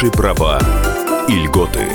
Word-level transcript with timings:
Ваши 0.00 0.12
права 0.12 0.60
и 1.26 1.32
льготы. 1.32 1.88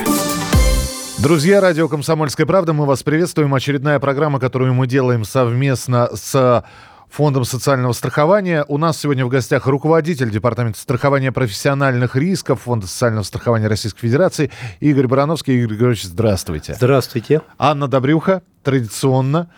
Друзья, 1.20 1.62
радио 1.62 1.88
«Комсомольская 1.88 2.46
правда», 2.46 2.74
мы 2.74 2.86
вас 2.86 3.02
приветствуем. 3.02 3.54
Очередная 3.54 3.98
программа, 4.02 4.42
которую 4.42 4.74
мы 4.74 4.88
делаем 4.88 5.24
совместно 5.24 6.10
с 6.14 6.66
Фондом 7.10 7.46
социального 7.46 7.94
страхования. 7.94 8.66
У 8.68 8.78
нас 8.78 8.98
сегодня 8.98 9.26
в 9.26 9.30
гостях 9.30 9.68
руководитель 9.68 10.30
Департамента 10.32 10.80
страхования 10.80 11.32
профессиональных 11.32 12.18
рисков 12.18 12.64
Фонда 12.64 12.88
социального 12.88 13.24
страхования 13.24 13.68
Российской 13.68 14.02
Федерации 14.02 14.52
Игорь 14.82 15.08
Барановский. 15.08 15.56
Игорь 15.56 15.70
Григорьевич, 15.70 16.04
здравствуйте. 16.04 16.74
Здравствуйте. 16.74 17.40
Анна 17.58 17.88
Добрюха, 17.88 18.42
традиционно, 18.64 19.50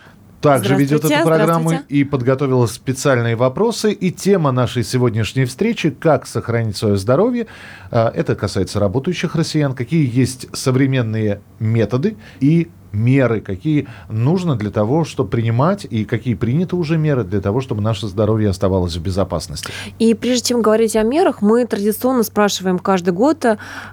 также 0.46 0.76
ведет 0.76 1.06
эту 1.06 1.24
программу 1.24 1.74
и 1.90 2.04
подготовила 2.04 2.66
специальные 2.68 3.36
вопросы. 3.36 3.92
И 3.92 4.12
тема 4.12 4.52
нашей 4.52 4.84
сегодняшней 4.84 5.46
встречи– 5.46 5.90
как 6.00 6.28
сохранить 6.28 6.78
свое 6.78 6.98
здоровье. 6.98 7.48
А, 7.92 8.12
это 8.14 8.36
касается 8.36 8.80
работающих 8.80 9.36
россиян. 9.36 9.74
Какие 9.74 10.10
есть 10.12 10.48
современные 10.56 11.42
методы 11.60 12.18
и 12.40 12.70
меры, 12.96 13.42
какие 13.42 13.88
нужно 14.10 14.56
для 14.56 14.72
того, 14.72 15.06
чтобы 15.06 15.30
принимать, 15.30 15.86
и 15.90 16.06
какие 16.06 16.34
приняты 16.34 16.76
уже 16.76 16.98
меры 16.98 17.24
для 17.24 17.42
того, 17.42 17.62
чтобы 17.62 17.82
наше 17.82 18.08
здоровье 18.08 18.50
оставалось 18.50 18.96
в 18.96 19.02
безопасности. 19.02 19.72
И 20.00 20.14
прежде 20.14 20.50
чем 20.50 20.62
говорить 20.62 20.96
о 20.96 21.04
мерах, 21.04 21.42
мы 21.42 21.66
традиционно 21.66 22.24
спрашиваем 22.24 22.80
каждый 22.80 23.14
год, 23.14 23.46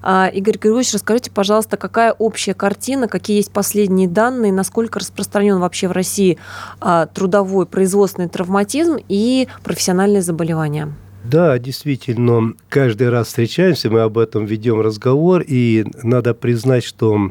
а, 0.03 0.29
Игорь 0.29 0.59
Григорьевич, 0.59 0.95
расскажите, 0.95 1.31
пожалуйста, 1.31 1.77
какая 1.77 2.13
общая 2.13 2.55
картина, 2.55 3.09
какие 3.09 3.37
есть 3.37 3.53
последние 3.53 4.09
данные, 4.09 4.53
насколько 4.53 4.99
распространен 5.01 5.59
вообще 5.59 5.89
в 5.89 5.93
России 5.93 6.39
а, 6.81 7.07
трудовой 7.07 7.67
производственный 7.67 8.29
травматизм 8.29 8.97
и 9.09 9.49
профессиональные 9.65 10.23
заболевания? 10.23 10.93
Да, 11.25 11.59
действительно, 11.59 12.55
каждый 12.69 13.09
раз 13.09 13.29
встречаемся, 13.29 13.91
мы 13.91 14.01
об 14.01 14.19
этом 14.19 14.45
ведем 14.45 14.81
разговор, 14.81 15.43
и 15.47 15.85
надо 16.03 16.35
признать, 16.35 16.83
что 16.83 17.31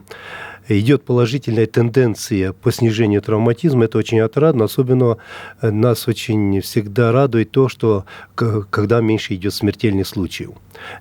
идет 0.79 1.03
положительная 1.03 1.65
тенденция 1.65 2.53
по 2.53 2.71
снижению 2.71 3.21
травматизма. 3.21 3.85
Это 3.85 3.97
очень 3.97 4.19
отрадно. 4.19 4.65
Особенно 4.65 5.17
э, 5.61 5.71
нас 5.71 6.07
очень 6.07 6.61
всегда 6.61 7.11
радует 7.11 7.51
то, 7.51 7.69
что 7.69 8.05
когда 8.35 9.01
меньше 9.01 9.35
идет 9.35 9.53
смертельных 9.53 10.07
случаев. 10.07 10.51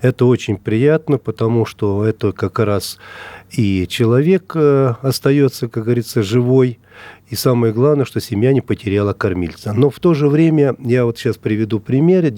Это 0.03 0.27
очень 0.27 0.57
приятно, 0.57 1.19
потому 1.19 1.65
что 1.65 2.05
это 2.05 2.33
как 2.33 2.59
раз 2.59 2.99
и 3.51 3.87
человек 3.89 4.53
э, 4.55 4.95
остается, 5.03 5.69
как 5.69 5.85
говорится, 5.85 6.23
живой, 6.23 6.79
и 7.31 7.37
самое 7.37 7.73
главное, 7.73 8.05
что 8.05 8.21
семья 8.21 8.53
не 8.53 8.61
потеряла 8.61 9.13
кормильца. 9.13 9.73
Но 9.73 9.89
в 9.89 10.01
то 10.01 10.15
же 10.15 10.29
время, 10.29 10.75
я 10.81 11.05
вот 11.05 11.17
сейчас 11.17 11.37
приведу 11.37 11.79
пример. 11.79 12.31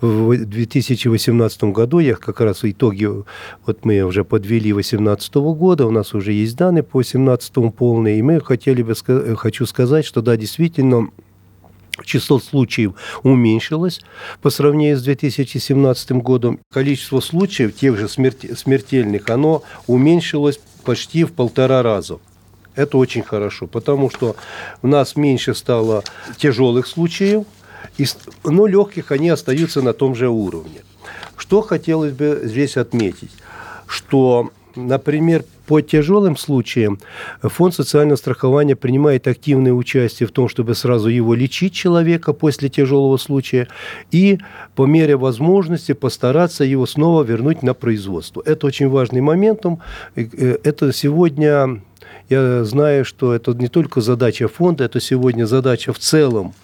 В 0.00 0.36
2018 0.36 1.64
году, 1.64 1.98
я 1.98 2.14
как 2.14 2.40
раз 2.40 2.62
в 2.62 2.70
итоге, 2.70 3.24
вот 3.66 3.84
мы 3.84 4.00
уже 4.02 4.24
подвели 4.24 4.72
2018 4.72 5.34
года, 5.34 5.86
у 5.86 5.90
нас 5.90 6.14
уже 6.14 6.32
есть 6.32 6.56
данные 6.56 6.84
по 6.84 7.00
2017 7.00 7.74
полные, 7.76 8.20
и 8.20 8.22
мы 8.22 8.40
хотели 8.40 8.82
бы, 8.82 8.94
хочу 9.36 9.66
сказать, 9.66 10.04
что 10.04 10.22
да, 10.22 10.36
действительно, 10.36 11.08
число 12.04 12.38
случаев 12.38 12.92
уменьшилось 13.24 14.00
по 14.40 14.50
сравнению 14.50 14.98
с 14.98 15.02
2017 15.02 16.12
годом. 16.12 16.60
Количество 16.72 17.18
случаев, 17.18 17.74
тех 17.74 17.98
же 17.98 18.08
смертельных, 18.08 19.28
оно 19.30 19.64
уменьшилось 19.88 20.60
почти 20.84 21.24
в 21.24 21.32
полтора 21.32 21.82
раза. 21.82 22.18
Это 22.78 22.96
очень 22.96 23.24
хорошо, 23.24 23.66
потому 23.66 24.08
что 24.08 24.36
у 24.82 24.86
нас 24.86 25.16
меньше 25.16 25.52
стало 25.56 26.04
тяжелых 26.36 26.86
случаев, 26.86 27.44
но 28.44 28.66
легких 28.68 29.10
они 29.10 29.30
остаются 29.30 29.82
на 29.82 29.92
том 29.92 30.14
же 30.14 30.28
уровне. 30.28 30.82
Что 31.36 31.60
хотелось 31.62 32.12
бы 32.12 32.40
здесь 32.44 32.76
отметить, 32.76 33.32
что, 33.88 34.52
например, 34.76 35.44
по 35.66 35.80
тяжелым 35.80 36.36
случаям 36.36 37.00
фонд 37.42 37.74
социального 37.74 38.16
страхования 38.16 38.76
принимает 38.76 39.26
активное 39.26 39.72
участие 39.72 40.28
в 40.28 40.30
том, 40.30 40.48
чтобы 40.48 40.76
сразу 40.76 41.08
его 41.08 41.34
лечить 41.34 41.74
человека 41.74 42.32
после 42.32 42.68
тяжелого 42.68 43.16
случая 43.16 43.66
и 44.12 44.38
по 44.76 44.86
мере 44.86 45.16
возможности 45.16 45.94
постараться 45.94 46.62
его 46.62 46.86
снова 46.86 47.24
вернуть 47.24 47.64
на 47.64 47.74
производство. 47.74 48.40
Это 48.46 48.68
очень 48.68 48.88
важный 48.88 49.20
момент. 49.20 49.64
Э, 50.14 50.58
это 50.62 50.92
сегодня 50.92 51.82
я 52.28 52.64
знаю, 52.64 53.04
что 53.04 53.34
это 53.34 53.52
не 53.52 53.68
только 53.68 54.00
задача 54.00 54.48
фонда, 54.48 54.84
это 54.84 55.00
сегодня 55.00 55.46
задача 55.46 55.92
в 55.92 55.98
целом. 55.98 56.54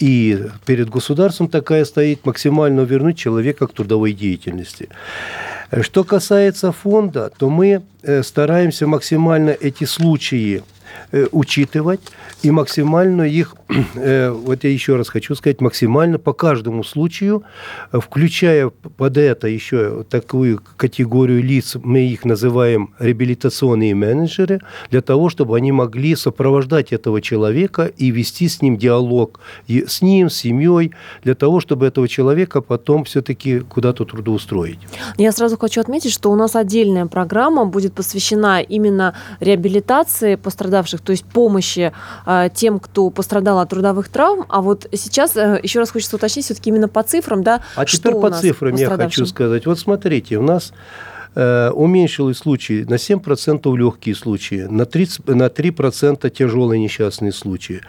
И 0.00 0.46
перед 0.66 0.90
государством 0.90 1.48
такая 1.48 1.84
стоит 1.84 2.26
максимально 2.26 2.80
вернуть 2.80 3.16
человека 3.16 3.66
к 3.68 3.72
трудовой 3.72 4.12
деятельности. 4.12 4.88
Что 5.82 6.04
касается 6.04 6.72
фонда, 6.72 7.30
то 7.36 7.48
мы 7.48 7.82
э, 8.02 8.22
стараемся 8.22 8.86
максимально 8.86 9.50
эти 9.50 9.84
случаи 9.84 10.62
учитывать 11.32 12.00
и 12.42 12.50
максимально 12.50 13.22
их, 13.22 13.54
э, 13.94 14.30
вот 14.30 14.64
я 14.64 14.70
еще 14.70 14.96
раз 14.96 15.08
хочу 15.08 15.34
сказать, 15.34 15.60
максимально 15.60 16.18
по 16.18 16.32
каждому 16.32 16.84
случаю, 16.84 17.42
э, 17.92 18.00
включая 18.00 18.70
под 18.70 19.16
это 19.16 19.48
еще 19.48 20.04
такую 20.08 20.60
категорию 20.76 21.42
лиц, 21.42 21.76
мы 21.82 22.00
их 22.00 22.24
называем 22.24 22.94
реабилитационные 22.98 23.94
менеджеры, 23.94 24.60
для 24.90 25.00
того, 25.00 25.28
чтобы 25.28 25.56
они 25.56 25.72
могли 25.72 26.16
сопровождать 26.16 26.92
этого 26.92 27.20
человека 27.20 27.90
и 27.96 28.10
вести 28.10 28.48
с 28.48 28.62
ним 28.62 28.76
диалог, 28.76 29.40
и 29.66 29.84
с 29.86 30.02
ним, 30.02 30.28
с 30.30 30.36
семьей, 30.36 30.92
для 31.22 31.34
того, 31.34 31.60
чтобы 31.60 31.86
этого 31.86 32.08
человека 32.08 32.60
потом 32.60 33.04
все-таки 33.04 33.60
куда-то 33.60 34.04
трудоустроить. 34.04 34.78
Я 35.18 35.32
сразу 35.32 35.56
хочу 35.56 35.80
отметить, 35.80 36.12
что 36.12 36.30
у 36.30 36.36
нас 36.36 36.56
отдельная 36.56 37.06
программа 37.06 37.64
будет 37.64 37.94
посвящена 37.94 38.60
именно 38.60 39.14
реабилитации 39.40 40.36
пострадавших 40.36 40.83
то 40.84 41.12
есть 41.12 41.24
помощи 41.24 41.92
э, 42.26 42.48
тем, 42.54 42.78
кто 42.78 43.10
пострадал 43.10 43.58
от 43.58 43.70
трудовых 43.70 44.08
травм. 44.08 44.44
А 44.48 44.60
вот 44.60 44.86
сейчас 44.92 45.36
э, 45.36 45.60
еще 45.62 45.80
раз 45.80 45.90
хочется 45.90 46.16
уточнить 46.16 46.44
все-таки 46.44 46.70
именно 46.70 46.88
по 46.88 47.02
цифрам, 47.02 47.42
да? 47.42 47.60
А 47.76 47.84
теперь 47.84 48.14
по 48.14 48.30
цифрам 48.30 48.74
я 48.74 48.88
хочу 48.90 49.26
сказать. 49.26 49.66
Вот 49.66 49.78
смотрите, 49.78 50.38
у 50.38 50.42
нас 50.42 50.72
э, 51.34 51.70
уменьшилось 51.70 52.38
случаи 52.38 52.84
на 52.84 52.94
7% 52.94 53.76
легкие 53.76 54.14
случаи, 54.14 54.66
на 54.68 54.86
30, 54.86 55.28
на 55.28 55.46
3% 55.46 56.30
тяжелые 56.30 56.80
несчастные 56.80 57.32
случаи. 57.32 57.80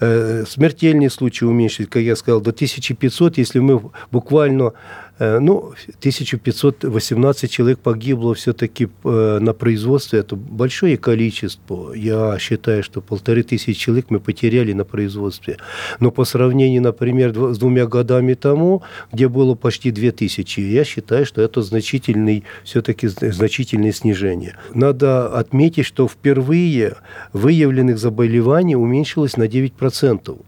Э, 0.00 0.44
смертельные 0.48 1.10
случаи 1.10 1.44
уменьшились, 1.44 1.88
как 1.88 2.02
я 2.02 2.16
сказал, 2.16 2.40
до 2.40 2.50
1500, 2.50 3.38
если 3.38 3.58
мы 3.58 3.80
буквально 4.10 4.72
ну, 5.18 5.74
1518 5.98 7.50
человек 7.50 7.80
погибло 7.80 8.34
все-таки 8.34 8.88
э, 9.04 9.38
на 9.40 9.52
производстве. 9.52 10.20
Это 10.20 10.36
большое 10.36 10.96
количество. 10.96 11.92
Я 11.92 12.38
считаю, 12.38 12.82
что 12.82 13.00
полторы 13.00 13.42
тысячи 13.42 13.72
человек 13.72 14.06
мы 14.10 14.20
потеряли 14.20 14.72
на 14.72 14.84
производстве. 14.84 15.56
Но 16.00 16.10
по 16.10 16.24
сравнению, 16.24 16.82
например, 16.82 17.34
с 17.52 17.58
двумя 17.58 17.86
годами 17.86 18.34
тому, 18.34 18.82
где 19.12 19.28
было 19.28 19.54
почти 19.54 19.90
две 19.90 20.12
тысячи, 20.12 20.60
я 20.60 20.84
считаю, 20.84 21.26
что 21.26 21.42
это 21.42 21.62
значительный, 21.62 22.44
все-таки 22.64 23.08
значительное 23.08 23.92
снижение. 23.92 24.56
Надо 24.72 25.28
отметить, 25.28 25.86
что 25.86 26.06
впервые 26.06 26.96
выявленных 27.32 27.98
заболеваний 27.98 28.76
уменьшилось 28.76 29.36
на 29.36 29.44
9% 29.44 30.38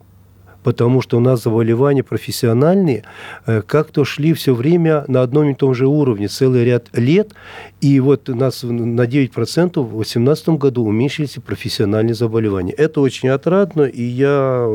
потому 0.62 1.00
что 1.02 1.16
у 1.16 1.20
нас 1.20 1.42
заболевания 1.42 2.02
профессиональные 2.02 3.04
э, 3.46 3.62
как-то 3.62 4.04
шли 4.04 4.34
все 4.34 4.54
время 4.54 5.04
на 5.08 5.22
одном 5.22 5.50
и 5.50 5.54
том 5.54 5.74
же 5.74 5.86
уровне 5.86 6.28
целый 6.28 6.64
ряд 6.64 6.88
лет, 6.92 7.32
и 7.80 8.00
вот 8.00 8.28
у 8.28 8.34
нас 8.34 8.62
на 8.62 9.02
9% 9.02 9.80
в 9.80 9.90
2018 9.90 10.48
году 10.50 10.84
уменьшились 10.84 11.36
профессиональные 11.44 12.14
заболевания. 12.14 12.72
Это 12.72 13.00
очень 13.00 13.28
отрадно, 13.28 13.82
и 13.82 14.02
я, 14.02 14.68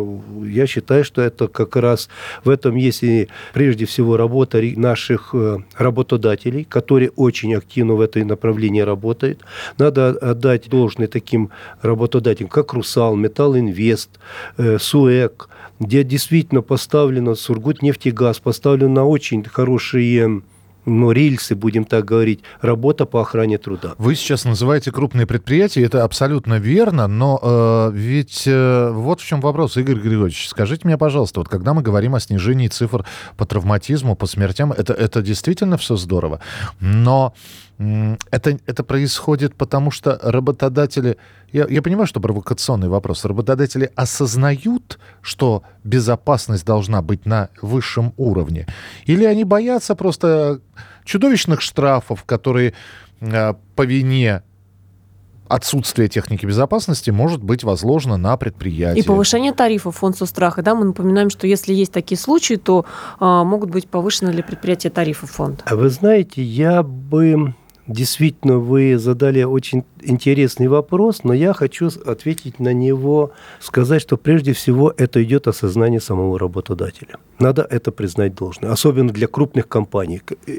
я 0.44 0.68
считаю, 0.68 1.03
что 1.03 1.22
это 1.22 1.47
как 1.47 1.75
раз 1.75 2.09
в 2.43 2.49
этом 2.49 2.76
есть 2.76 3.03
и 3.03 3.28
прежде 3.53 3.85
всего 3.85 4.17
работа 4.17 4.61
наших 4.76 5.31
э, 5.34 5.58
работодателей, 5.78 6.64
которые 6.64 7.11
очень 7.16 7.55
активно 7.55 7.93
в 7.93 8.02
этом 8.02 8.28
направлении 8.28 8.81
работают. 8.81 9.41
Надо 9.78 10.09
отдать 10.09 10.70
должное 10.70 11.08
таким 11.08 11.52
работодателям, 11.81 12.49
как 12.49 12.73
«Русал», 12.73 13.16
«Металлинвест», 13.16 14.09
э, 14.58 14.78
«Суэк», 14.79 15.49
где 15.79 16.03
действительно 16.03 16.61
поставлено 16.61 17.35
Сургутнефтегаз, 17.35 18.39
поставлено 18.39 18.93
на 18.93 19.05
очень 19.05 19.43
хорошие 19.43 20.41
ну, 20.85 21.11
рельсы, 21.11 21.55
будем 21.55 21.85
так 21.85 22.05
говорить, 22.05 22.41
работа 22.61 23.05
по 23.05 23.22
охране 23.22 23.57
труда. 23.57 23.95
Вы 23.97 24.16
сейчас 24.16 24.45
называете 24.45 24.91
крупные 24.91 25.25
предприятия, 25.25 25.83
это 25.83 26.03
абсолютно 26.03 26.59
верно, 26.59 27.07
но 27.07 27.39
э, 27.41 27.91
ведь 27.93 28.43
э, 28.45 28.91
вот 28.91 29.22
в 29.22 29.25
чем 29.25 29.41
вопрос, 29.41 29.77
Игорь 29.77 29.99
Григорьевич. 29.99 30.47
Скажите 30.47 30.81
мне, 30.85 30.97
пожалуйста, 30.97 31.39
вот 31.39 31.49
когда 31.49 31.73
мы 31.73 31.81
говорим 31.81 32.16
о 32.16 32.19
снижении 32.19 32.67
цифр 32.67 33.05
по 33.37 33.45
травматизму, 33.45 34.16
по 34.16 34.28
смертям, 34.28 34.71
это, 34.71 34.93
это 34.93 35.21
действительно 35.21 35.78
все 35.78 35.95
здорово, 35.95 36.39
но 36.79 37.33
это, 37.77 38.57
это 38.66 38.83
происходит 38.83 39.55
потому, 39.55 39.91
что 39.91 40.17
работодатели... 40.23 41.17
Я, 41.51 41.66
я 41.69 41.81
понимаю, 41.81 42.07
что 42.07 42.19
провокационный 42.19 42.87
вопрос. 42.87 43.25
Работодатели 43.25 43.91
осознают, 43.95 44.99
что 45.22 45.63
безопасность 45.83 46.66
должна 46.66 47.01
быть 47.01 47.25
на 47.25 47.49
высшем 47.61 48.13
уровне? 48.17 48.66
Или 49.05 49.25
они 49.25 49.43
боятся 49.43 49.95
просто 49.95 50.61
чудовищных 51.03 51.61
штрафов, 51.61 52.23
которые 52.23 52.73
э, 53.19 53.53
по 53.75 53.81
вине 53.81 54.41
отсутствие 55.47 56.07
техники 56.07 56.45
безопасности 56.45 57.11
может 57.11 57.43
быть 57.43 57.63
возложено 57.63 58.17
на 58.17 58.37
предприятие. 58.37 59.03
И 59.03 59.07
повышение 59.07 59.53
тарифов 59.53 59.97
фонд 59.97 60.17
страха. 60.17 60.61
Да, 60.63 60.75
мы 60.75 60.85
напоминаем, 60.85 61.29
что 61.29 61.45
если 61.45 61.73
есть 61.73 61.91
такие 61.91 62.17
случаи, 62.17 62.55
то 62.55 62.85
а, 63.19 63.43
могут 63.43 63.69
быть 63.69 63.87
повышены 63.87 64.31
для 64.31 64.43
предприятия 64.43 64.89
тарифы 64.89 65.28
фонда. 65.28 65.61
А 65.66 65.75
вы 65.75 65.89
знаете, 65.89 66.41
я 66.41 66.81
бы 66.81 67.53
Действительно, 67.87 68.58
вы 68.58 68.97
задали 68.97 69.43
очень 69.43 69.84
интересный 70.02 70.67
вопрос, 70.67 71.23
но 71.23 71.34
я 71.34 71.53
хочу 71.53 71.90
ответить 72.05 72.59
на 72.59 72.73
него, 72.73 73.32
сказать, 73.59 74.02
что 74.02 74.17
прежде 74.17 74.53
всего 74.53 74.91
это 74.97 75.23
идет 75.23 75.47
осознание 75.47 76.02
самого 76.02 76.40
работодателя. 76.40 77.17
Надо 77.37 77.61
это 77.70 77.91
признать 77.91 78.34
должное, 78.34 78.72
особенно 78.72 79.14
для 79.14 79.28
крупных 79.28 79.67
компаний. 79.67 80.22
Э, 80.47 80.52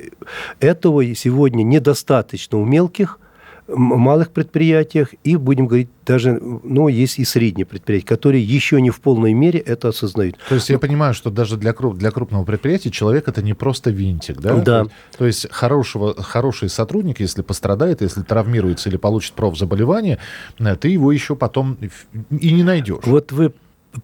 этого 0.60 1.04
сегодня 1.16 1.64
недостаточно 1.64 2.58
у 2.58 2.64
мелких, 2.64 3.18
малых 3.68 4.30
предприятиях 4.30 5.14
и, 5.24 5.36
будем 5.36 5.66
говорить, 5.66 5.88
даже, 6.04 6.40
ну, 6.40 6.88
есть 6.88 7.18
и 7.18 7.24
средние 7.24 7.66
предприятия, 7.66 8.06
которые 8.06 8.44
еще 8.44 8.80
не 8.80 8.90
в 8.90 9.00
полной 9.00 9.34
мере 9.34 9.58
это 9.58 9.88
осознают. 9.88 10.36
То 10.48 10.54
есть 10.54 10.68
я 10.70 10.78
понимаю, 10.78 11.14
что 11.14 11.30
даже 11.30 11.56
для, 11.56 11.72
круп, 11.72 11.96
для 11.96 12.10
крупного 12.10 12.44
предприятия 12.44 12.90
человек 12.90 13.28
это 13.28 13.42
не 13.42 13.54
просто 13.54 13.90
винтик, 13.90 14.40
да? 14.40 14.54
Да. 14.56 14.84
То, 14.84 14.90
то 15.18 15.26
есть 15.26 15.48
хорошего, 15.50 16.14
хороший 16.22 16.68
сотрудник, 16.68 17.20
если 17.20 17.42
пострадает, 17.42 18.02
если 18.02 18.22
травмируется 18.22 18.88
или 18.88 18.96
получит 18.96 19.32
профзаболевание, 19.32 20.18
э, 20.58 20.76
ты 20.76 20.88
его 20.88 21.10
еще 21.10 21.34
потом 21.34 21.76
и 22.30 22.52
не 22.52 22.62
найдешь. 22.62 23.04
Вот 23.04 23.32
вы 23.32 23.52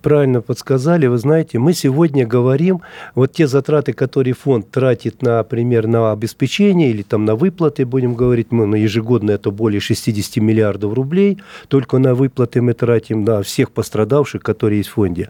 правильно 0.00 0.40
подсказали. 0.40 1.06
Вы 1.06 1.18
знаете, 1.18 1.58
мы 1.58 1.72
сегодня 1.72 2.26
говорим, 2.26 2.82
вот 3.14 3.32
те 3.32 3.46
затраты, 3.46 3.92
которые 3.92 4.34
фонд 4.34 4.70
тратит, 4.70 5.22
например, 5.22 5.86
на 5.86 6.12
обеспечение 6.12 6.90
или 6.90 7.02
там 7.02 7.24
на 7.24 7.34
выплаты, 7.34 7.84
будем 7.84 8.14
говорить, 8.14 8.48
мы 8.50 8.66
на 8.66 8.76
ежегодно 8.76 9.32
это 9.32 9.50
более 9.50 9.80
60 9.80 10.36
миллиардов 10.42 10.94
рублей, 10.94 11.38
только 11.68 11.98
на 11.98 12.14
выплаты 12.14 12.60
мы 12.62 12.74
тратим 12.74 13.24
на 13.24 13.42
всех 13.42 13.70
пострадавших, 13.70 14.42
которые 14.42 14.78
есть 14.78 14.90
в 14.90 14.94
фонде. 14.94 15.28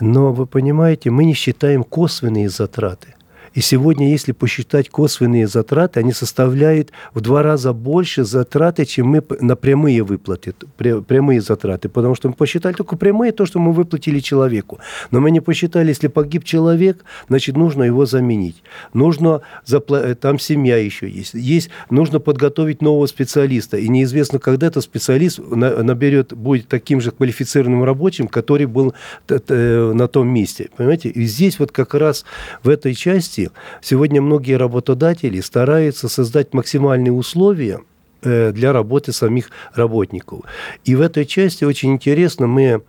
Но 0.00 0.32
вы 0.32 0.46
понимаете, 0.46 1.10
мы 1.10 1.24
не 1.24 1.34
считаем 1.34 1.84
косвенные 1.84 2.48
затраты. 2.48 3.14
И 3.54 3.60
сегодня, 3.60 4.10
если 4.10 4.32
посчитать 4.32 4.88
косвенные 4.88 5.46
затраты, 5.46 6.00
они 6.00 6.12
составляют 6.12 6.90
в 7.14 7.20
два 7.20 7.42
раза 7.42 7.72
больше 7.72 8.24
затраты, 8.24 8.84
чем 8.84 9.08
мы 9.08 9.22
на 9.40 9.56
прямые 9.56 10.02
выплаты, 10.02 10.54
прямые 10.76 11.40
затраты. 11.40 11.88
Потому 11.88 12.14
что 12.14 12.28
мы 12.28 12.34
посчитали 12.34 12.74
только 12.74 12.96
прямые, 12.96 13.32
то, 13.32 13.46
что 13.46 13.58
мы 13.58 13.72
выплатили 13.72 14.20
человеку. 14.20 14.78
Но 15.10 15.20
мы 15.20 15.30
не 15.30 15.40
посчитали, 15.40 15.88
если 15.88 16.08
погиб 16.08 16.44
человек, 16.44 17.04
значит, 17.28 17.56
нужно 17.56 17.82
его 17.82 18.06
заменить. 18.06 18.62
Нужно, 18.94 19.42
запла... 19.64 20.14
там 20.14 20.38
семья 20.38 20.76
еще 20.76 21.08
есть. 21.08 21.34
есть. 21.34 21.70
Нужно 21.90 22.20
подготовить 22.20 22.80
нового 22.82 23.06
специалиста. 23.06 23.76
И 23.76 23.88
неизвестно, 23.88 24.38
когда 24.38 24.68
этот 24.68 24.84
специалист 24.84 25.38
наберет, 25.38 26.32
будет 26.32 26.68
таким 26.68 27.00
же 27.00 27.10
квалифицированным 27.10 27.84
рабочим, 27.84 28.28
который 28.28 28.66
был 28.66 28.94
на 29.28 30.08
том 30.08 30.28
месте. 30.28 30.70
Понимаете? 30.76 31.08
И 31.08 31.24
здесь 31.24 31.58
вот 31.58 31.72
как 31.72 31.94
раз 31.94 32.24
в 32.62 32.68
этой 32.68 32.94
части 32.94 33.41
сил. 33.42 33.52
Сегодня 33.80 34.22
многие 34.22 34.56
работодатели 34.56 35.40
стараются 35.40 36.08
создать 36.08 36.54
максимальные 36.54 37.12
условия 37.12 37.80
э, 38.22 38.52
для 38.52 38.72
работы 38.72 39.12
самих 39.12 39.50
работников. 39.74 40.40
И 40.84 40.94
в 40.94 41.00
этой 41.00 41.24
части 41.24 41.64
очень 41.64 41.92
интересно, 41.92 42.46
мы 42.46 42.82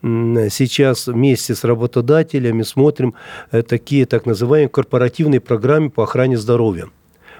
сейчас 0.00 1.08
вместе 1.08 1.54
с 1.54 1.64
работодателями 1.64 2.62
смотрим 2.62 3.14
э, 3.50 3.62
такие 3.62 4.06
так 4.06 4.26
называемые 4.26 4.68
корпоративные 4.68 5.40
программы 5.40 5.90
по 5.90 6.04
охране 6.04 6.36
здоровья 6.36 6.88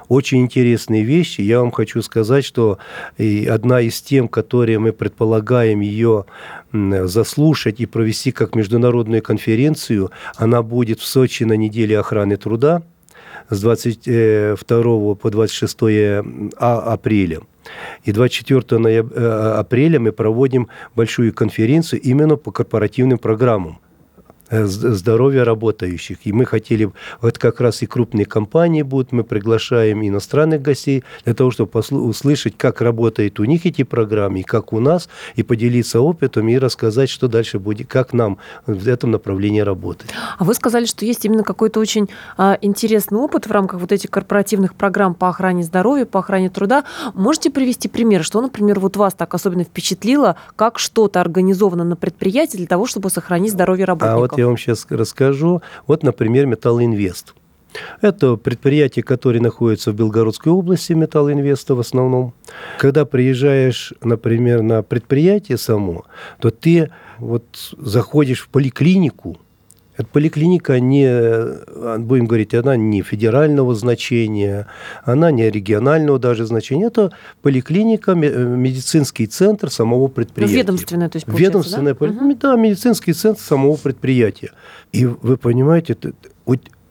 очень 0.08 0.40
интересные 0.40 1.04
вещи. 1.04 1.40
Я 1.40 1.60
вам 1.60 1.70
хочу 1.70 2.02
сказать, 2.02 2.44
что 2.44 2.78
и 3.16 3.46
одна 3.46 3.80
из 3.80 4.00
тем, 4.00 4.28
которые 4.28 4.78
мы 4.78 4.92
предполагаем 4.92 5.80
ее 5.80 6.24
заслушать 6.72 7.80
и 7.80 7.86
провести 7.86 8.32
как 8.32 8.54
международную 8.54 9.22
конференцию, 9.22 10.10
она 10.36 10.62
будет 10.62 11.00
в 11.00 11.06
Сочи 11.06 11.44
на 11.44 11.54
неделе 11.54 11.98
охраны 11.98 12.36
труда 12.36 12.82
с 13.50 13.60
22 13.60 15.14
по 15.14 15.30
26 15.30 15.78
а, 16.58 16.92
апреля. 16.92 17.40
И 18.04 18.12
24 18.12 18.80
э, 18.80 19.54
апреля 19.58 20.00
мы 20.00 20.12
проводим 20.12 20.68
большую 20.94 21.32
конференцию 21.34 22.00
именно 22.00 22.36
по 22.36 22.50
корпоративным 22.50 23.18
программам. 23.18 23.78
Э, 24.50 24.64
здоровья 24.64 25.44
работающих. 25.44 26.18
И 26.24 26.32
мы 26.32 26.46
хотели, 26.46 26.90
вот 27.20 27.36
как 27.36 27.60
раз 27.60 27.82
и 27.82 27.86
крупные 27.86 28.24
компании 28.24 28.80
будут, 28.80 29.12
мы 29.12 29.22
приглашаем 29.22 30.06
иностранных 30.06 30.62
гостей 30.62 31.04
для 31.24 31.34
того, 31.34 31.50
чтобы 31.50 31.80
услышать, 31.80 32.56
как 32.56 32.80
работают 32.80 33.40
у 33.40 33.44
них 33.44 33.66
эти 33.66 33.82
программы, 33.82 34.40
и 34.40 34.42
как 34.42 34.72
у 34.72 34.80
нас, 34.80 35.10
и 35.36 35.42
поделиться 35.42 36.00
опытом, 36.00 36.48
и 36.48 36.56
рассказать, 36.56 37.10
что 37.10 37.28
дальше 37.28 37.58
будет, 37.58 37.88
как 37.88 38.14
нам 38.14 38.38
в 38.66 38.88
этом 38.88 39.10
направлении 39.10 39.60
работать. 39.60 40.08
А 40.38 40.44
вы 40.44 40.54
сказали, 40.54 40.86
что 40.86 41.04
есть 41.04 41.26
именно 41.26 41.42
какой-то 41.42 41.78
очень 41.78 42.08
а, 42.38 42.56
интересный 42.62 43.18
опыт 43.18 43.46
в 43.46 43.50
рамках 43.50 43.80
вот 43.80 43.92
этих 43.92 44.10
корпоративных 44.10 44.74
программ 44.74 45.14
по 45.14 45.28
охране 45.28 45.62
здоровья, 45.62 46.06
по 46.06 46.20
охране 46.20 46.48
труда. 46.48 46.84
Можете 47.12 47.50
привести 47.50 47.88
пример, 47.88 48.24
что, 48.24 48.40
например, 48.40 48.80
вот 48.80 48.96
вас 48.96 49.12
так 49.12 49.34
особенно 49.34 49.64
впечатлило, 49.64 50.36
как 50.56 50.78
что-то 50.78 51.20
организовано 51.20 51.84
на 51.84 51.96
предприятии 51.96 52.56
для 52.56 52.66
того, 52.66 52.86
чтобы 52.86 53.10
сохранить 53.10 53.52
здоровье 53.52 53.84
работников? 53.84 54.16
А 54.16 54.18
вот 54.20 54.37
я 54.38 54.46
вам 54.46 54.56
сейчас 54.56 54.86
расскажу. 54.88 55.62
Вот, 55.86 56.02
например, 56.02 56.46
Металлоинвест. 56.46 57.34
Это 58.00 58.36
предприятие, 58.36 59.02
которое 59.02 59.40
находится 59.40 59.92
в 59.92 59.94
Белгородской 59.94 60.52
области, 60.52 60.94
Металлоинвеста 60.94 61.74
в 61.74 61.80
основном. 61.80 62.32
Когда 62.78 63.04
приезжаешь, 63.04 63.92
например, 64.02 64.62
на 64.62 64.82
предприятие 64.82 65.58
само, 65.58 66.06
то 66.40 66.50
ты 66.50 66.90
вот 67.18 67.44
заходишь 67.76 68.42
в 68.42 68.48
поликлинику, 68.48 69.38
эта 69.98 70.06
поликлиника 70.06 70.78
не, 70.78 71.98
будем 71.98 72.26
говорить, 72.26 72.54
она 72.54 72.76
не 72.76 73.02
федерального 73.02 73.74
значения, 73.74 74.68
она 75.02 75.32
не 75.32 75.50
регионального 75.50 76.20
даже 76.20 76.46
значения. 76.46 76.86
Это 76.86 77.10
поликлиника, 77.42 78.14
медицинский 78.14 79.26
центр 79.26 79.70
самого 79.70 80.06
предприятия. 80.06 80.54
Ну, 80.54 80.60
ведомственная, 80.60 81.08
то 81.08 81.16
есть, 81.16 81.26
Ведомственная, 81.26 81.94
да? 81.94 82.06
Угу. 82.06 82.36
да, 82.36 82.54
медицинский 82.54 83.12
центр 83.12 83.40
самого 83.40 83.76
предприятия. 83.76 84.52
И 84.92 85.04
вы 85.04 85.36
понимаете, 85.36 85.94
это, 85.94 86.12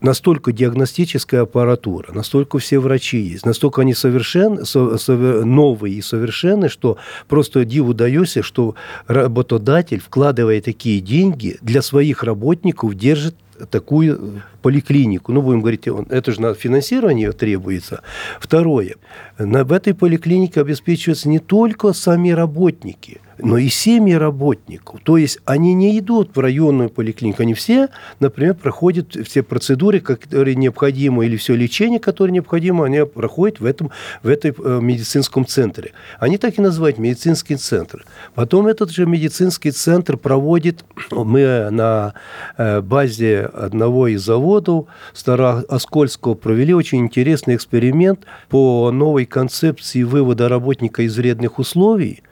настолько 0.01 0.51
диагностическая 0.51 1.41
аппаратура, 1.41 2.11
настолько 2.13 2.59
все 2.59 2.79
врачи 2.79 3.19
есть, 3.19 3.45
настолько 3.45 3.81
они 3.81 3.93
совершен, 3.93 4.65
со, 4.65 4.97
со, 4.97 5.13
новые 5.15 5.95
и 5.95 6.01
совершенны, 6.01 6.69
что 6.69 6.97
просто 7.27 7.65
диву 7.65 7.93
даешься, 7.93 8.43
что 8.43 8.75
работодатель, 9.07 9.99
вкладывая 9.99 10.61
такие 10.61 11.01
деньги, 11.01 11.57
для 11.61 11.81
своих 11.81 12.23
работников 12.23 12.95
держит 12.95 13.35
такую 13.71 14.43
поликлинику. 14.61 15.31
Ну, 15.31 15.41
будем 15.41 15.61
говорить, 15.61 15.87
это 15.87 16.31
же 16.31 16.41
на 16.41 16.53
финансирование 16.53 17.31
требуется. 17.31 18.01
Второе. 18.39 18.95
В 19.39 19.71
этой 19.71 19.95
поликлинике 19.95 20.61
обеспечиваются 20.61 21.27
не 21.27 21.39
только 21.39 21.93
сами 21.93 22.29
работники– 22.29 23.19
но 23.39 23.57
и 23.57 23.69
семьи 23.69 24.13
работников. 24.13 24.99
То 25.03 25.17
есть 25.17 25.39
они 25.45 25.73
не 25.73 25.97
идут 25.99 26.35
в 26.35 26.39
районную 26.39 26.89
поликлинику, 26.89 27.43
они 27.43 27.53
все, 27.53 27.89
например, 28.19 28.55
проходят 28.55 29.15
все 29.25 29.43
процедуры, 29.43 29.99
которые 29.99 30.55
необходимы, 30.55 31.25
или 31.25 31.35
все 31.37 31.55
лечение, 31.55 31.99
которое 31.99 32.31
необходимо, 32.31 32.85
они 32.85 33.05
проходят 33.05 33.59
в 33.59 33.65
этом 33.65 33.91
в 34.23 34.27
этой 34.27 34.53
э, 34.57 34.79
медицинском 34.81 35.45
центре. 35.45 35.93
Они 36.19 36.37
так 36.37 36.57
и 36.57 36.61
называют 36.61 36.97
медицинский 36.97 37.55
центр. 37.55 38.05
Потом 38.33 38.67
этот 38.67 38.91
же 38.91 39.05
медицинский 39.05 39.71
центр 39.71 40.17
проводит, 40.17 40.83
мы 41.11 41.69
на 41.69 42.13
э, 42.57 42.81
базе 42.81 43.41
одного 43.41 44.07
из 44.07 44.23
заводов 44.23 44.87
Старооскольского 45.13 46.33
провели 46.33 46.73
очень 46.73 46.99
интересный 46.99 47.55
эксперимент 47.55 48.21
по 48.49 48.91
новой 48.91 49.25
концепции 49.25 50.03
вывода 50.03 50.49
работника 50.49 51.03
из 51.03 51.15
вредных 51.17 51.59
условий 51.59 52.23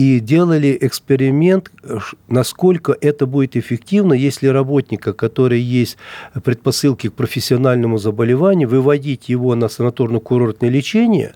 и 0.00 0.18
делали 0.18 0.78
эксперимент, 0.80 1.70
насколько 2.26 2.96
это 3.02 3.26
будет 3.26 3.54
эффективно, 3.54 4.14
если 4.14 4.46
работника, 4.46 5.12
который 5.12 5.60
есть 5.60 5.98
предпосылки 6.42 7.10
к 7.10 7.12
профессиональному 7.12 7.98
заболеванию, 7.98 8.66
выводить 8.66 9.28
его 9.28 9.54
на 9.54 9.66
санаторно-курортное 9.66 10.70
лечение 10.70 11.34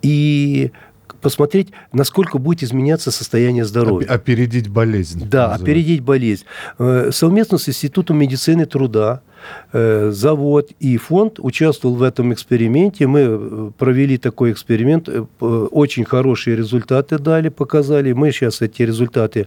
и 0.00 0.72
посмотреть, 1.20 1.68
насколько 1.92 2.38
будет 2.38 2.62
изменяться 2.62 3.10
состояние 3.10 3.66
здоровья. 3.66 4.06
Опередить 4.06 4.68
болезнь. 4.68 5.18
Да, 5.28 5.48
называется. 5.50 5.62
опередить 5.62 6.00
болезнь. 6.00 6.44
Э, 6.78 7.10
совместно 7.12 7.58
с 7.58 7.68
Институтом 7.68 8.16
медицины 8.16 8.64
труда 8.64 9.20
э, 9.20 9.31
завод 9.72 10.70
и 10.80 10.96
фонд 10.96 11.38
участвовал 11.38 11.96
в 11.96 12.02
этом 12.02 12.32
эксперименте. 12.32 13.06
Мы 13.06 13.20
э, 13.20 13.70
провели 13.78 14.18
такой 14.18 14.52
эксперимент, 14.52 15.08
очень 15.40 16.04
хорошие 16.04 16.56
результаты 16.56 17.18
дали, 17.18 17.48
показали. 17.48 18.12
Мы 18.12 18.32
сейчас 18.32 18.60
эти 18.60 18.82
результаты 18.82 19.46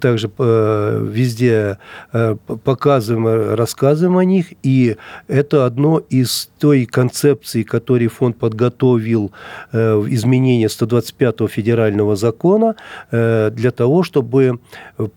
также 0.00 0.30
везде 0.38 1.78
показываем, 2.64 3.54
рассказываем 3.54 4.18
о 4.18 4.24
них. 4.24 4.46
И 4.62 4.96
это 5.28 5.66
одно 5.66 5.98
из 5.98 6.50
той 6.58 6.86
концепции, 6.86 7.62
которую 7.62 8.10
фонд 8.10 8.36
подготовил 8.38 9.32
в 9.72 10.06
изменение 10.08 10.68
125-го 10.68 11.48
федерального 11.48 12.16
закона 12.16 12.76
для 13.10 13.70
того, 13.70 14.02
чтобы 14.02 14.58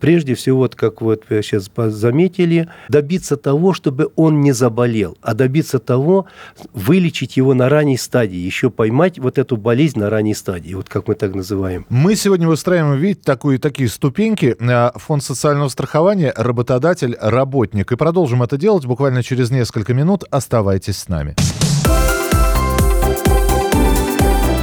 прежде 0.00 0.34
всего, 0.34 0.58
вот 0.58 0.74
как 0.74 1.00
вы 1.00 1.18
сейчас 1.42 1.70
заметили, 1.76 2.68
добиться 2.88 3.36
того, 3.36 3.72
чтобы 3.72 4.03
он 4.16 4.40
не 4.40 4.52
заболел, 4.52 5.16
а 5.22 5.34
добиться 5.34 5.78
того, 5.78 6.26
вылечить 6.72 7.36
его 7.36 7.54
на 7.54 7.68
ранней 7.68 7.96
стадии, 7.96 8.38
еще 8.38 8.70
поймать 8.70 9.18
вот 9.18 9.38
эту 9.38 9.56
болезнь 9.56 9.98
на 9.98 10.10
ранней 10.10 10.34
стадии, 10.34 10.74
вот 10.74 10.88
как 10.88 11.08
мы 11.08 11.14
так 11.14 11.34
называем. 11.34 11.86
Мы 11.88 12.16
сегодня 12.16 12.48
выстраиваем, 12.48 12.98
видите, 12.98 13.22
такую, 13.24 13.58
такие 13.58 13.88
ступеньки. 13.88 14.56
Э, 14.58 14.90
фонд 14.96 15.22
социального 15.22 15.68
страхования, 15.68 16.32
работодатель, 16.36 17.16
работник. 17.20 17.92
И 17.92 17.96
продолжим 17.96 18.42
это 18.42 18.56
делать 18.56 18.86
буквально 18.86 19.22
через 19.22 19.50
несколько 19.50 19.94
минут. 19.94 20.24
Оставайтесь 20.30 20.98
с 20.98 21.08
нами. 21.08 21.34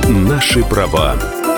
Наши 0.09 0.63
права 0.63 1.15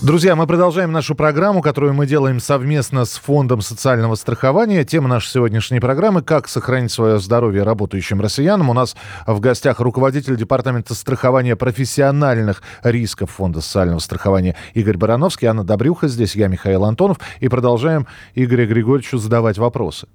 Друзья, 0.00 0.36
мы 0.36 0.46
продолжаем 0.46 0.92
нашу 0.92 1.16
программу, 1.16 1.60
которую 1.60 1.92
мы 1.92 2.06
делаем 2.06 2.38
совместно 2.38 3.04
с 3.04 3.14
Фондом 3.16 3.62
социального 3.62 4.14
страхования. 4.14 4.84
Тема 4.84 5.08
нашей 5.08 5.28
сегодняшней 5.30 5.80
программы 5.80 6.22
«Как 6.22 6.48
сохранить 6.48 6.92
свое 6.92 7.18
здоровье 7.18 7.64
работающим 7.64 8.20
россиянам». 8.20 8.70
У 8.70 8.74
нас 8.74 8.94
в 9.26 9.40
гостях 9.40 9.80
руководитель 9.80 10.36
Департамента 10.36 10.94
страхования 10.94 11.56
профессиональных 11.56 12.62
рисков 12.84 13.32
Фонда 13.32 13.60
социального 13.60 13.98
страхования 13.98 14.54
Игорь 14.72 14.96
Барановский, 14.96 15.48
Анна 15.48 15.64
Добрюха 15.64 16.06
здесь, 16.06 16.36
я 16.36 16.46
Михаил 16.46 16.84
Антонов. 16.84 17.18
И 17.40 17.48
продолжаем 17.48 18.06
Игорю 18.36 18.68
Григорьевичу 18.68 19.18
задавать 19.18 19.58
вопросы. 19.58 20.06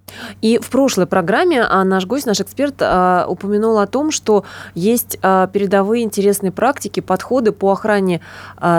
И 0.41 0.59
в 0.59 0.69
прошлой 0.69 1.07
программе 1.07 1.61
а, 1.61 1.83
наш 1.83 2.05
гость, 2.05 2.25
наш 2.25 2.39
эксперт 2.39 2.75
а, 2.79 3.25
упомянул 3.27 3.77
о 3.77 3.87
том, 3.87 4.11
что 4.11 4.45
есть 4.75 5.19
а, 5.21 5.47
передовые 5.47 6.05
интересные 6.05 6.53
практики, 6.53 7.01
подходы 7.01 7.51
по 7.51 7.73
охране 7.73 8.21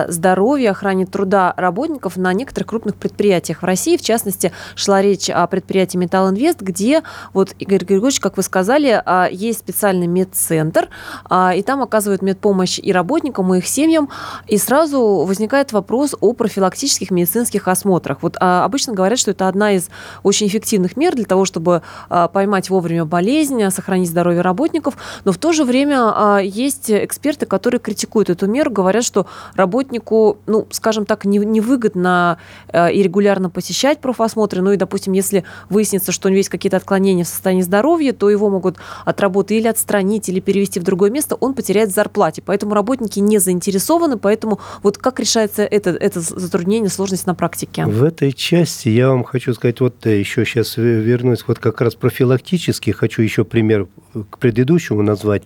здоровья, 0.08 0.70
охране 0.70 1.03
охране 1.04 1.06
труда 1.06 1.54
работников 1.56 2.16
на 2.16 2.32
некоторых 2.32 2.68
крупных 2.68 2.96
предприятиях 2.96 3.62
в 3.62 3.64
России. 3.64 3.96
В 3.96 4.02
частности, 4.02 4.52
шла 4.74 5.02
речь 5.02 5.30
о 5.30 5.46
предприятии 5.46 5.98
«Металл 5.98 6.30
Инвест», 6.30 6.60
где, 6.60 7.02
вот, 7.32 7.54
Игорь 7.58 7.84
Григорьевич, 7.84 8.20
как 8.20 8.36
вы 8.36 8.42
сказали, 8.42 9.02
а, 9.04 9.28
есть 9.30 9.60
специальный 9.60 10.06
медцентр, 10.06 10.88
а, 11.28 11.54
и 11.54 11.62
там 11.62 11.82
оказывают 11.82 12.22
медпомощь 12.22 12.78
и 12.78 12.92
работникам, 12.92 13.54
и 13.54 13.58
их 13.58 13.66
семьям. 13.66 14.08
И 14.48 14.58
сразу 14.58 15.24
возникает 15.26 15.72
вопрос 15.72 16.14
о 16.20 16.32
профилактических 16.32 17.10
медицинских 17.10 17.68
осмотрах. 17.68 18.22
Вот 18.22 18.36
а, 18.40 18.64
обычно 18.64 18.92
говорят, 18.92 19.18
что 19.18 19.30
это 19.30 19.48
одна 19.48 19.72
из 19.72 19.88
очень 20.22 20.46
эффективных 20.46 20.96
мер 20.96 21.14
для 21.14 21.24
того, 21.24 21.44
чтобы 21.44 21.82
поймать 22.08 22.70
вовремя 22.70 23.04
болезнь, 23.04 23.70
сохранить 23.70 24.08
здоровье 24.08 24.40
работников, 24.40 24.96
но 25.24 25.32
в 25.32 25.38
то 25.38 25.52
же 25.52 25.64
время 25.64 26.40
есть 26.42 26.90
эксперты, 26.90 27.46
которые 27.46 27.80
критикуют 27.80 28.30
эту 28.30 28.46
меру, 28.46 28.70
говорят, 28.70 29.04
что 29.04 29.26
работнику, 29.54 30.38
ну, 30.46 30.66
скажем 30.70 30.83
так, 31.06 31.24
невыгодно 31.24 32.38
э, 32.68 32.92
и 32.92 33.02
регулярно 33.02 33.50
посещать 33.50 34.00
профосмотры. 34.00 34.62
Ну 34.62 34.72
и, 34.72 34.76
допустим, 34.76 35.12
если 35.12 35.44
выяснится, 35.68 36.12
что 36.12 36.28
у 36.28 36.30
него 36.30 36.38
есть 36.38 36.48
какие-то 36.48 36.76
отклонения 36.76 37.24
в 37.24 37.28
состоянии 37.28 37.62
здоровья, 37.62 38.12
то 38.12 38.30
его 38.30 38.50
могут 38.50 38.76
от 39.04 39.20
работы 39.20 39.56
или 39.56 39.68
отстранить, 39.68 40.28
или 40.28 40.40
перевести 40.40 40.80
в 40.80 40.82
другое 40.82 41.10
место, 41.10 41.36
он 41.36 41.54
потеряет 41.54 41.90
зарплате. 41.92 42.42
Поэтому 42.44 42.74
работники 42.74 43.18
не 43.20 43.38
заинтересованы, 43.38 44.18
поэтому 44.18 44.60
вот 44.82 44.98
как 44.98 45.20
решается 45.20 45.62
это, 45.62 45.90
это 45.90 46.20
затруднение, 46.20 46.90
сложность 46.90 47.26
на 47.26 47.34
практике? 47.34 47.86
В 47.86 48.04
этой 48.04 48.32
части 48.32 48.88
я 48.88 49.08
вам 49.08 49.24
хочу 49.24 49.54
сказать, 49.54 49.80
вот 49.80 50.06
э, 50.06 50.18
еще 50.18 50.44
сейчас 50.44 50.76
вернусь, 50.76 51.44
вот 51.46 51.58
как 51.58 51.80
раз 51.80 51.94
профилактически, 51.94 52.90
хочу 52.90 53.22
еще 53.22 53.44
пример 53.44 53.86
к 54.30 54.38
предыдущему 54.38 55.02
назвать. 55.02 55.42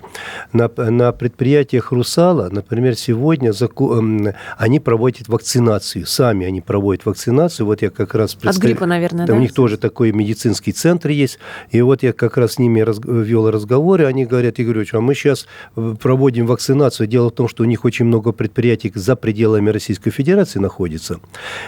На, 0.53 0.69
на 0.77 1.13
предприятиях 1.13 1.93
«Русала», 1.93 2.49
например, 2.51 2.95
сегодня 2.95 3.53
заку... 3.53 3.95
Эм, 3.95 4.35
они 4.57 4.81
проводят 4.81 5.29
вакцинацию. 5.29 6.07
Сами 6.07 6.47
они 6.47 6.61
проводят 6.61 7.07
вакцинацию. 7.07 7.67
Вот 7.67 7.83
я 7.83 7.91
как 7.91 8.15
раз... 8.15 8.35
Представ... 8.35 8.57
От 8.57 8.63
гриппа, 8.63 8.87
наверное, 8.87 9.27
да? 9.27 9.35
У 9.35 9.39
них 9.39 9.53
тоже 9.53 9.77
такой 9.79 10.13
медицинский 10.13 10.73
центр 10.73 11.09
есть. 11.11 11.39
И 11.71 11.81
вот 11.81 12.03
я 12.03 12.13
как 12.13 12.37
раз 12.37 12.55
с 12.55 12.59
ними 12.59 12.81
раз... 12.81 12.99
вел 13.05 13.51
разговоры. 13.51 14.05
Они 14.05 14.25
говорят, 14.25 14.59
Игорь 14.59 14.79
Ильич, 14.79 14.95
а 14.95 15.01
мы 15.01 15.15
сейчас 15.15 15.47
э, 15.77 15.95
проводим 16.01 16.47
вакцинацию. 16.47 17.07
Дело 17.07 17.31
в 17.31 17.35
том, 17.35 17.49
что 17.49 17.63
у 17.63 17.67
них 17.67 17.85
очень 17.85 18.05
много 18.05 18.33
предприятий 18.33 18.93
за 18.95 19.17
пределами 19.17 19.71
Российской 19.71 20.11
Федерации 20.11 20.59
находится. 20.59 21.21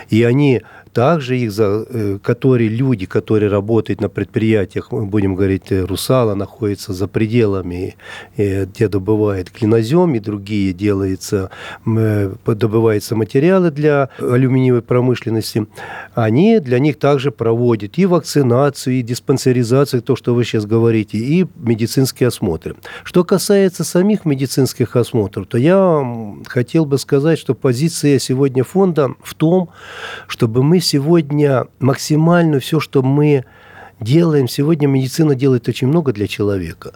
И 0.08 0.22
они 0.22 0.62
также 0.92 1.38
их, 1.38 1.52
за, 1.52 1.86
э, 1.88 2.18
которые 2.22 2.68
люди, 2.68 3.06
которые 3.06 3.50
работают 3.50 4.00
на 4.00 4.08
предприятиях, 4.08 4.92
будем 4.92 5.34
говорить, 5.34 5.70
э, 5.70 5.84
Русала 5.84 6.34
находится 6.34 6.92
за 6.92 7.08
пределами, 7.08 7.96
где 8.36 8.88
добывает 8.88 9.50
клинозем 9.50 10.14
и 10.14 10.18
другие 10.18 10.72
делается, 10.72 11.50
добываются 11.84 13.16
материалы 13.16 13.70
для 13.70 14.08
алюминиевой 14.18 14.82
промышленности, 14.82 15.66
они 16.14 16.60
для 16.60 16.78
них 16.78 16.98
также 16.98 17.30
проводят 17.30 17.98
и 17.98 18.06
вакцинацию, 18.06 18.96
и 18.96 19.02
диспансеризацию, 19.02 20.02
то, 20.02 20.16
что 20.16 20.34
вы 20.34 20.44
сейчас 20.44 20.66
говорите, 20.66 21.18
и 21.18 21.46
медицинские 21.56 22.28
осмотры. 22.28 22.76
Что 23.04 23.24
касается 23.24 23.84
самих 23.84 24.24
медицинских 24.24 24.96
осмотров, 24.96 25.46
то 25.46 25.58
я 25.58 26.04
хотел 26.46 26.84
бы 26.84 26.98
сказать, 26.98 27.38
что 27.38 27.54
позиция 27.54 28.18
сегодня 28.18 28.64
фонда 28.64 29.14
в 29.22 29.34
том, 29.34 29.70
чтобы 30.26 30.62
мы 30.62 30.79
сегодня 30.80 31.66
максимально 31.78 32.60
все, 32.60 32.80
что 32.80 33.02
мы 33.02 33.44
делаем, 34.00 34.48
сегодня 34.48 34.86
медицина 34.86 35.34
делает 35.34 35.68
очень 35.68 35.88
много 35.88 36.12
для 36.12 36.26
человека, 36.26 36.94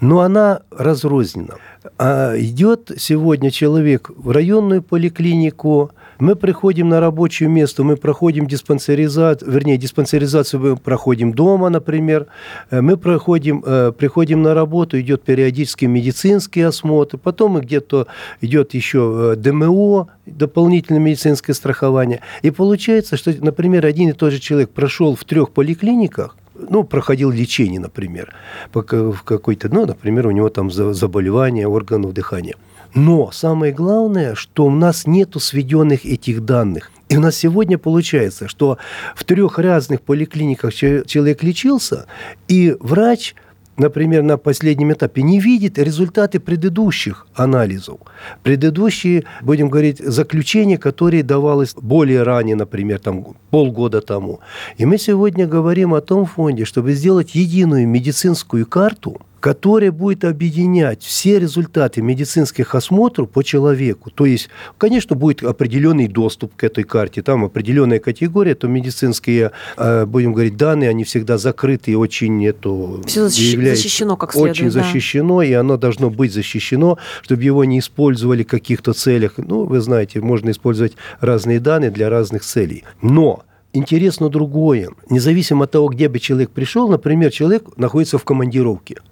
но 0.00 0.20
она 0.20 0.62
разрознена. 0.70 1.54
А 1.98 2.34
идет 2.36 2.90
сегодня 2.98 3.50
человек 3.50 4.10
в 4.14 4.30
районную 4.30 4.82
поликлинику, 4.82 5.92
мы 6.22 6.36
приходим 6.36 6.88
на 6.88 7.00
рабочее 7.00 7.48
место, 7.48 7.82
мы 7.82 7.96
проходим 7.96 8.46
диспансеризацию, 8.46 9.50
вернее, 9.50 9.76
диспансеризацию 9.76 10.60
мы 10.60 10.76
проходим 10.76 11.32
дома, 11.32 11.68
например, 11.68 12.26
э, 12.70 12.80
мы 12.80 12.96
проходим, 12.96 13.62
э, 13.66 13.92
приходим 13.98 14.42
на 14.42 14.54
работу, 14.54 15.00
идет 15.00 15.24
периодический 15.24 15.88
медицинский 15.88 16.62
осмотр, 16.62 17.18
потом 17.18 17.58
где-то 17.58 18.06
идет 18.40 18.74
еще 18.74 19.34
э, 19.34 19.36
ДМО, 19.36 20.06
дополнительное 20.26 21.00
медицинское 21.00 21.54
страхование. 21.54 22.20
И 22.42 22.52
получается, 22.52 23.16
что, 23.16 23.32
например, 23.40 23.84
один 23.84 24.10
и 24.10 24.12
тот 24.12 24.32
же 24.32 24.38
человек 24.38 24.70
прошел 24.70 25.16
в 25.16 25.24
трех 25.24 25.50
поликлиниках, 25.50 26.36
ну, 26.54 26.84
проходил 26.84 27.32
лечение, 27.32 27.80
например, 27.80 28.32
в 28.72 29.22
какой-то, 29.24 29.68
ну, 29.74 29.86
например, 29.86 30.28
у 30.28 30.30
него 30.30 30.48
там 30.48 30.70
заболевание 30.70 31.66
органов 31.66 32.12
дыхания. 32.12 32.54
Но 32.94 33.30
самое 33.32 33.72
главное, 33.72 34.34
что 34.34 34.66
у 34.66 34.70
нас 34.70 35.06
нету 35.06 35.40
сведенных 35.40 36.04
этих 36.04 36.44
данных. 36.44 36.90
И 37.08 37.16
у 37.16 37.20
нас 37.20 37.36
сегодня 37.36 37.78
получается, 37.78 38.48
что 38.48 38.78
в 39.14 39.24
трех 39.24 39.58
разных 39.58 40.02
поликлиниках 40.02 40.74
человек 40.74 41.42
лечился, 41.42 42.06
и 42.48 42.76
врач 42.80 43.34
например, 43.78 44.22
на 44.22 44.36
последнем 44.36 44.92
этапе 44.92 45.22
не 45.22 45.40
видит 45.40 45.78
результаты 45.78 46.38
предыдущих 46.38 47.26
анализов. 47.34 48.00
Предыдущие, 48.42 49.24
будем 49.40 49.70
говорить, 49.70 49.98
заключения, 49.98 50.78
которые 50.78 51.22
давалось 51.22 51.74
более 51.74 52.22
ранее, 52.22 52.54
например, 52.54 52.98
там, 52.98 53.34
полгода 53.50 54.00
тому. 54.00 54.40
И 54.76 54.84
мы 54.84 54.98
сегодня 54.98 55.46
говорим 55.46 55.94
о 55.94 56.00
том 56.00 56.26
фонде, 56.26 56.64
чтобы 56.64 56.92
сделать 56.92 57.34
единую 57.34 57.88
медицинскую 57.88 58.66
карту– 58.66 59.20
которая 59.42 59.90
будет 59.90 60.24
объединять 60.24 61.02
все 61.02 61.40
результаты 61.40 62.00
медицинских 62.00 62.76
осмотров 62.76 63.28
по 63.28 63.42
человеку. 63.42 64.08
То 64.08 64.24
есть, 64.24 64.48
конечно, 64.78 65.16
будет 65.16 65.42
определенный 65.42 66.06
доступ 66.06 66.54
к 66.54 66.62
этой 66.62 66.84
карте, 66.84 67.22
там 67.22 67.44
определенная 67.44 67.98
категория, 67.98 68.54
то 68.54 68.68
медицинские, 68.68 69.50
э, 69.76 70.06
будем 70.06 70.32
говорить, 70.32 70.56
данные, 70.56 70.90
они 70.90 71.02
всегда 71.02 71.38
закрыты 71.38 71.90
и 71.90 71.96
очень 71.96 72.46
это 72.46 73.00
Все 73.04 73.28
защищено 73.28 74.16
как 74.16 74.32
следует. 74.32 74.52
Очень 74.52 74.70
да. 74.70 74.84
защищено, 74.84 75.42
и 75.42 75.52
оно 75.54 75.76
должно 75.76 76.08
быть 76.08 76.32
защищено, 76.32 76.98
чтобы 77.22 77.42
его 77.42 77.64
не 77.64 77.80
использовали 77.80 78.44
в 78.44 78.46
каких-то 78.46 78.92
целях. 78.92 79.38
Ну, 79.38 79.64
вы 79.64 79.80
знаете, 79.80 80.20
можно 80.20 80.50
использовать 80.50 80.92
разные 81.20 81.58
данные 81.58 81.90
для 81.90 82.10
разных 82.10 82.44
целей. 82.44 82.84
Но 83.02 83.42
интересно 83.72 84.28
другое. 84.28 84.90
Независимо 85.10 85.64
от 85.64 85.72
того, 85.72 85.88
где 85.88 86.08
бы 86.08 86.20
человек 86.20 86.50
пришел, 86.50 86.88
например, 86.88 87.32
человек 87.32 87.76
находится 87.76 88.18
в 88.18 88.24
командировке– 88.24 88.98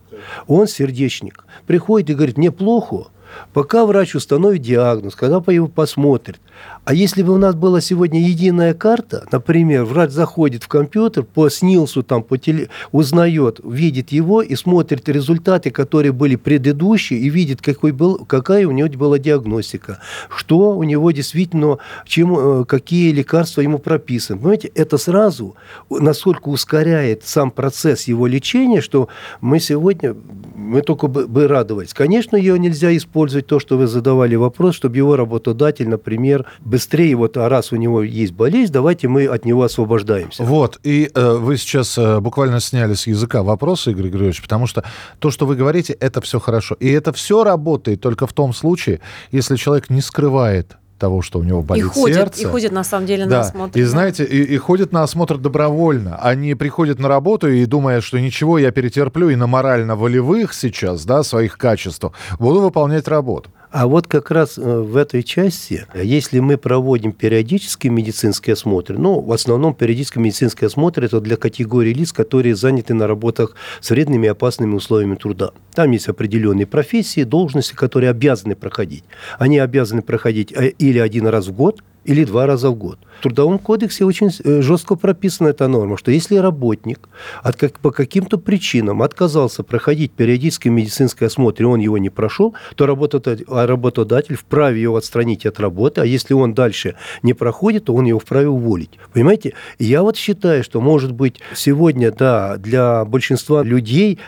он 0.47 0.67
сердечник. 0.67 1.45
Приходит 1.67 2.11
и 2.11 2.15
говорит, 2.15 2.37
мне 2.37 2.51
плохо, 2.51 3.09
пока 3.53 3.87
врач 3.87 4.15
установит 4.15 4.63
диагноз, 4.63 5.15
когда 5.15 5.41
по 5.41 5.51
его 5.51 5.69
посмотрит. 5.69 6.41
А 6.85 6.95
если 6.95 7.23
бы 7.23 7.35
у 7.35 7.39
нас 7.39 7.55
была 7.55 7.81
сегодня 7.81 8.21
единая 8.21 8.73
карта, 8.73 9.27
например, 9.31 9.85
врач 9.85 10.11
заходит 10.11 10.65
в 10.65 10.69
компьютер, 10.69 11.25
по 11.25 11.49
СНИЛСу 11.49 12.03
там, 12.03 12.23
по 12.23 12.39
теле, 12.39 12.69
узнает, 12.91 13.61
видит 13.63 14.13
его 14.13 14.41
и 14.41 14.57
смотрит 14.57 15.09
результаты, 15.09 15.71
которые 15.71 16.13
были 16.13 16.37
предыдущие, 16.37 17.21
и 17.21 17.29
видит, 17.29 17.61
какой 17.61 17.93
был, 17.93 18.25
какая 18.25 18.67
у 18.67 18.71
него 18.71 18.89
была 18.89 19.19
диагностика, 19.19 20.01
что 20.35 20.77
у 20.77 20.83
него 20.83 21.11
действительно, 21.11 21.79
чем, 22.07 22.63
э, 22.63 22.65
какие 22.65 23.13
лекарства 23.13 23.61
ему 23.61 23.79
прописаны. 23.79 24.39
Понимаете, 24.39 24.73
это 24.75 24.97
сразу 24.97 25.57
насколько 25.91 26.49
ускоряет 26.49 27.25
сам 27.25 27.51
процесс 27.51 28.05
его 28.05 28.27
лечения, 28.27 28.81
что 28.81 29.09
мы 29.41 29.61
сегодня, 29.61 30.17
мы 30.55 30.81
только 30.83 31.09
бы, 31.09 31.27
бы 31.27 31.47
радовались. 31.47 31.93
Конечно, 31.93 32.37
ее 32.37 32.59
нельзя 32.59 32.97
использовать, 32.97 33.47
то, 33.47 33.61
что 33.61 33.77
вы 33.77 33.87
задавали 33.87 34.35
вопрос, 34.35 34.77
чтобы 34.77 34.97
его 34.97 35.17
работодатель, 35.17 35.89
например, 35.89 36.47
быстрее, 36.71 37.17
вот, 37.17 37.37
а 37.37 37.49
раз 37.49 37.73
у 37.73 37.77
него 37.77 38.03
есть 38.03 38.33
болезнь, 38.33 38.73
давайте 38.73 39.09
мы 39.09 39.27
от 39.27 39.45
него 39.45 39.65
освобождаемся. 39.65 40.45
Вот, 40.45 40.79
и 40.85 41.11
э, 41.15 41.33
вы 41.35 41.57
сейчас 41.57 41.99
э, 41.99 42.21
буквально 42.21 42.61
сняли 42.61 42.95
с 42.95 43.07
языка 43.07 43.43
вопросы, 43.43 43.91
Игорь 43.91 44.05
Григорьевич, 44.05 44.41
потому 44.41 44.67
что 44.67 44.85
то, 45.19 45.31
что 45.31 45.47
вы 45.47 45.57
говорите, 45.57 45.93
это 45.93 46.21
все 46.21 46.39
хорошо. 46.39 46.77
И 46.77 46.89
это 46.89 47.13
все 47.13 47.45
работает 47.45 48.01
только 48.01 48.27
в 48.27 48.33
том 48.33 48.55
случае, 48.55 49.01
если 49.33 49.57
человек 49.57 49.91
не 49.91 50.01
скрывает 50.01 50.77
того, 51.01 51.23
что 51.23 51.41
у 51.41 51.43
него 51.43 51.63
болит 51.63 51.87
и 51.87 51.89
ходит, 51.89 52.17
сердце. 52.17 52.43
И 52.43 52.45
ходит, 52.45 52.73
на 52.73 52.85
самом 52.85 53.07
деле, 53.07 53.25
да. 53.25 53.37
на 53.37 53.41
осмотр. 53.41 53.79
И, 53.79 53.83
да. 53.83 53.89
знаете, 53.89 54.25
и, 54.25 54.43
и 54.43 54.57
ходит 54.59 54.93
на 54.93 55.03
осмотр 55.03 55.39
добровольно. 55.39 56.17
Они 56.17 56.55
приходят 56.55 57.01
на 57.01 57.09
работу 57.09 57.49
и 57.49 57.65
думая, 57.65 58.01
что 58.01 58.21
ничего, 58.21 58.59
я 58.59 58.71
перетерплю 58.71 59.31
и 59.31 59.37
на 59.37 59.47
морально-волевых 59.49 60.53
сейчас, 60.53 61.05
да, 61.05 61.25
своих 61.25 61.59
качествах 61.59 62.13
буду 62.39 62.61
выполнять 62.61 63.09
работу. 63.09 63.51
А 63.71 63.87
вот 63.87 64.09
как 64.09 64.33
раз 64.33 64.59
э, 64.59 64.63
в 64.63 64.97
этой 64.97 65.23
части, 65.23 65.87
если 65.95 66.41
мы 66.41 66.59
проводим 66.59 67.13
периодические 67.13 67.93
медицинские 67.93 68.55
осмотры, 68.55 68.99
ну, 68.99 69.21
в 69.21 69.33
основном 69.33 69.75
периодические 69.75 70.25
медицинские 70.25 70.67
осмотры 70.67 71.07
это 71.07 71.21
для 71.21 71.37
категории 71.37 71.93
лиц, 71.93 72.13
которые 72.13 72.57
заняты 72.57 72.95
на 72.95 73.07
работах 73.07 73.55
с 73.81 73.91
вредными 73.91 74.27
и 74.27 74.31
опасными 74.31 74.75
условиями 74.75 75.15
труда. 75.15 75.53
Там 75.73 75.93
есть 75.93 76.09
определенные 76.09 76.67
профессии, 76.67 77.23
должности, 77.23 77.75
которые 77.75 78.11
обязаны 78.11 78.57
проходить. 78.57 79.05
Они 79.39 79.59
обязаны 79.59 80.03
проходить 80.03 80.53
э, 80.53 80.71
или 80.71 80.99
один 80.99 81.29
раз 81.29 81.47
в 81.47 81.53
год, 81.53 81.81
или 82.05 82.25
два 82.25 82.47
раза 82.47 82.71
в 82.71 82.75
год. 82.75 82.99
В 83.19 83.23
Трудовом 83.23 83.59
кодексе 83.59 84.05
очень 84.05 84.31
э, 84.45 84.63
жестко 84.63 84.97
прописана 84.97 85.49
эта 85.49 85.69
норма, 85.69 85.99
что 85.99 86.11
если 86.11 86.37
работник 86.37 87.09
от, 87.43 87.57
как, 87.57 87.79
по 87.79 87.91
каким-то 87.91 88.39
причинам 88.39 89.03
отказался 89.03 89.63
проходить 89.63 90.13
периодический 90.13 90.71
медицинский 90.71 91.27
осмотр, 91.27 91.63
и 91.63 91.67
он 91.67 91.81
его 91.81 91.99
не 91.99 92.11
прошел, 92.11 92.55
то 92.77 92.85
а 92.85 93.67
работодатель 93.67 94.37
вправе 94.37 94.81
его 94.81 94.97
отстранить 94.97 95.47
от 95.47 95.61
работы, 95.61 96.01
а 96.01 96.05
если 96.05 96.35
он 96.35 96.55
дальше 96.55 96.95
не 97.23 97.35
проходит, 97.35 97.85
то 97.85 97.95
он 97.95 98.07
его 98.07 98.19
вправе 98.19 98.49
уволить. 98.49 98.99
Понимаете? 99.13 99.55
Я 99.79 100.03
вот 100.03 100.17
считаю, 100.17 100.65
что, 100.65 100.81
может 100.81 101.13
быть, 101.13 101.41
сегодня, 101.55 102.11
да, 102.11 102.57
для 102.57 103.05
большинства 103.05 103.63
людей 103.63 104.19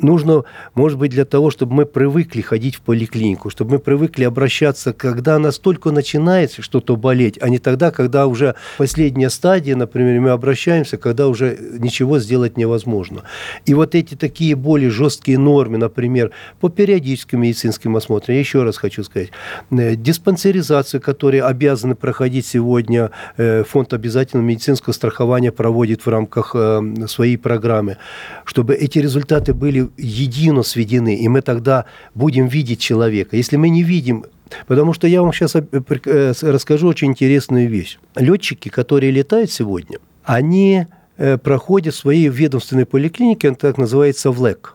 нужно, 0.00 0.44
может 0.74 0.98
быть, 0.98 1.10
для 1.10 1.24
того, 1.24 1.50
чтобы 1.50 1.74
мы 1.74 1.86
привыкли 1.86 2.40
ходить 2.40 2.76
в 2.76 2.80
поликлинику, 2.80 3.50
чтобы 3.50 3.72
мы 3.72 3.78
привыкли 3.78 4.24
обращаться, 4.24 4.92
когда 4.92 5.38
настолько 5.38 5.90
начинает 5.90 6.52
что-то 6.58 6.96
болеть, 6.96 7.38
а 7.40 7.48
не 7.48 7.58
тогда, 7.58 7.90
когда 7.90 8.26
уже 8.26 8.54
последняя 8.76 9.30
стадия, 9.30 9.76
например, 9.76 10.20
мы 10.20 10.30
обращаемся, 10.30 10.96
когда 10.96 11.28
уже 11.28 11.58
ничего 11.78 12.18
сделать 12.18 12.56
невозможно. 12.56 13.22
И 13.64 13.74
вот 13.74 13.94
эти 13.94 14.14
такие 14.14 14.54
более 14.56 14.90
жесткие 14.90 15.38
нормы, 15.38 15.78
например, 15.78 16.32
по 16.60 16.68
периодическим 16.68 17.40
медицинским 17.40 17.96
осмотрам, 17.96 18.34
я 18.34 18.40
еще 18.40 18.62
раз 18.64 18.76
хочу 18.76 19.04
сказать, 19.04 19.30
э, 19.70 19.96
диспансеризацию, 19.96 21.00
которые 21.00 21.44
обязаны 21.44 21.94
проходить 21.94 22.46
сегодня 22.46 23.10
э, 23.36 23.64
фонд 23.64 23.92
обязательного 23.92 24.46
медицинского 24.46 24.92
страхования 24.92 25.52
проводит 25.52 26.04
в 26.04 26.08
рамках 26.08 26.52
э, 26.54 26.80
своей 27.06 27.36
программы, 27.36 27.96
чтобы 28.44 28.74
эти 28.74 28.98
результаты 28.98 29.54
были 29.54 29.77
были 29.78 29.90
едино 29.96 30.62
сведены, 30.62 31.14
и 31.14 31.28
мы 31.28 31.42
тогда 31.42 31.84
будем 32.14 32.48
видеть 32.48 32.80
человека. 32.80 33.36
Если 33.36 33.56
мы 33.56 33.68
не 33.68 33.82
видим 33.82 34.24
Потому 34.66 34.94
что 34.94 35.06
я 35.06 35.20
вам 35.20 35.34
сейчас 35.34 35.56
э, 35.56 35.62
э, 35.70 36.32
расскажу 36.40 36.88
очень 36.88 37.08
интересную 37.08 37.68
вещь. 37.68 37.98
Летчики, 38.16 38.70
которые 38.70 39.12
летают 39.12 39.50
сегодня, 39.50 39.98
они 40.24 40.86
э, 41.18 41.36
проходят 41.36 41.94
свои 41.94 42.28
ведомственные 42.28 42.86
поликлиники, 42.86 43.46
это 43.46 43.56
так 43.56 43.76
называется 43.76 44.30
ВЛЭК. 44.30 44.74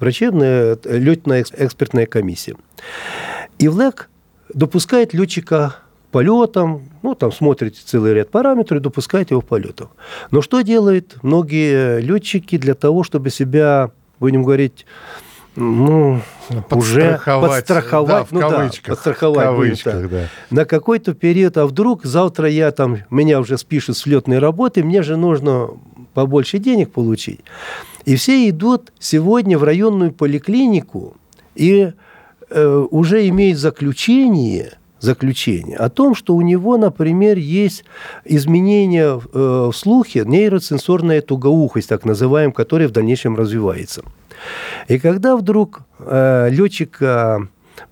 Врачебная 0.00 0.76
летная 0.82 1.44
экспертная 1.56 2.06
комиссия. 2.06 2.56
И 3.60 3.68
ВЛЭК 3.68 4.10
допускает 4.52 5.14
летчика 5.14 5.76
полетам, 6.10 6.88
ну, 7.02 7.14
там 7.14 7.32
смотрит 7.32 7.76
целый 7.76 8.14
ряд 8.14 8.30
параметров 8.30 8.80
и 8.80 8.82
допускает 8.82 9.30
его 9.30 9.40
в 9.40 9.44
полетах. 9.44 9.88
Но 10.30 10.42
что 10.42 10.62
делают 10.62 11.22
многие 11.22 12.00
летчики 12.00 12.58
для 12.58 12.74
того, 12.74 13.04
чтобы 13.04 13.30
себя 13.30 13.90
будем 14.20 14.44
говорить, 14.44 14.86
ну, 15.56 16.20
уже 16.70 17.20
подстраховать, 17.26 18.26
да, 18.30 18.38
ну 18.38 18.40
кавычках, 18.40 18.84
да, 18.84 18.90
подстраховать, 18.92 19.46
в 19.46 19.50
кавычках, 19.50 20.10
да. 20.10 20.28
на 20.50 20.64
какой-то 20.64 21.14
период, 21.14 21.56
а 21.56 21.66
вдруг 21.66 22.04
завтра 22.04 22.48
я 22.48 22.70
там, 22.70 22.98
меня 23.10 23.40
уже 23.40 23.58
спишут 23.58 23.96
с 23.96 24.06
летной 24.06 24.38
работы, 24.38 24.84
мне 24.84 25.02
же 25.02 25.16
нужно 25.16 25.70
побольше 26.14 26.58
денег 26.58 26.92
получить. 26.92 27.40
И 28.04 28.16
все 28.16 28.48
идут 28.48 28.92
сегодня 28.98 29.58
в 29.58 29.64
районную 29.64 30.12
поликлинику 30.12 31.16
и 31.54 31.92
э, 32.48 32.86
уже 32.90 33.26
имеют 33.28 33.58
заключение– 33.58 34.74
заключение 35.00 35.76
о 35.76 35.88
том, 35.88 36.14
что 36.14 36.34
у 36.34 36.40
него, 36.42 36.76
например, 36.76 37.38
есть 37.38 37.84
изменения 38.24 39.18
э, 39.18 39.18
в 39.32 39.72
слухе, 39.72 40.24
нейроценсорная 40.26 41.20
тугоухость, 41.20 41.88
так 41.88 42.04
называемая, 42.04 42.52
которая 42.52 42.88
в 42.88 42.92
дальнейшем 42.92 43.36
развивается. 43.36 44.02
И 44.88 44.98
когда 44.98 45.36
вдруг 45.36 45.80
э, 45.98 46.48
летчик 46.50 46.96
э, 47.00 47.38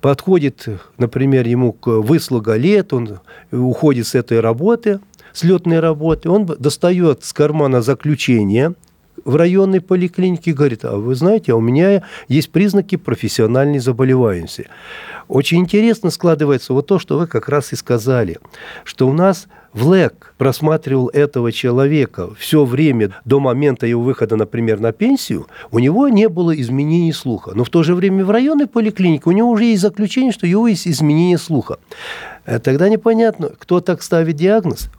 подходит, 0.01 0.67
например, 0.97 1.47
ему 1.47 1.73
к 1.73 1.87
выслуга 1.87 2.55
лет, 2.55 2.93
он 2.93 3.19
уходит 3.51 4.07
с 4.07 4.15
этой 4.15 4.39
работы, 4.39 4.99
с 5.33 5.43
летной 5.43 5.79
работы, 5.79 6.29
он 6.29 6.45
достает 6.45 7.23
с 7.23 7.33
кармана 7.33 7.81
заключение 7.81 8.73
в 9.25 9.35
районной 9.35 9.81
поликлинике 9.81 10.51
и 10.51 10.53
говорит, 10.53 10.85
а 10.85 10.97
вы 10.97 11.15
знаете, 11.15 11.53
а 11.53 11.55
у 11.55 11.61
меня 11.61 12.03
есть 12.27 12.51
признаки 12.51 12.95
профессиональной 12.95 13.79
заболеваемости. 13.79 14.67
Очень 15.27 15.59
интересно 15.59 16.09
складывается 16.09 16.73
вот 16.73 16.87
то, 16.87 16.99
что 16.99 17.17
вы 17.19 17.27
как 17.27 17.49
раз 17.49 17.71
и 17.71 17.75
сказали, 17.75 18.39
что 18.83 19.07
у 19.07 19.13
нас 19.13 19.47
ВЛЭК 19.73 20.33
просматривал 20.37 21.09
этого 21.09 21.51
человека 21.51 22.33
все 22.35 22.65
время 22.65 23.11
до 23.25 23.39
момента 23.39 23.85
его 23.85 24.01
выхода, 24.01 24.35
например, 24.35 24.79
на 24.79 24.91
пенсию, 24.91 25.47
у 25.71 25.79
него 25.79 26.07
не 26.09 26.27
было 26.27 26.59
изменений 26.59 27.13
слуха. 27.13 27.51
Но 27.53 27.63
в 27.63 27.69
то 27.69 27.83
же 27.83 27.93
время 27.93 28.25
в 28.25 28.31
районной 28.31 28.67
поликлинике 28.67 29.23
у 29.27 29.31
него 29.31 29.51
уже 29.51 29.65
есть 29.65 29.81
заключение, 29.81 30.31
что 30.31 30.47
у 30.47 30.49
него 30.49 30.67
есть 30.67 30.87
изменение 30.87 31.37
слуха. 31.37 31.77
Э, 32.45 32.59
тогда 32.59 32.89
непонятно, 32.89 33.51
кто 33.57 33.79
так 33.79 34.01
ставит 34.01 34.35
диагноз. 34.35 34.89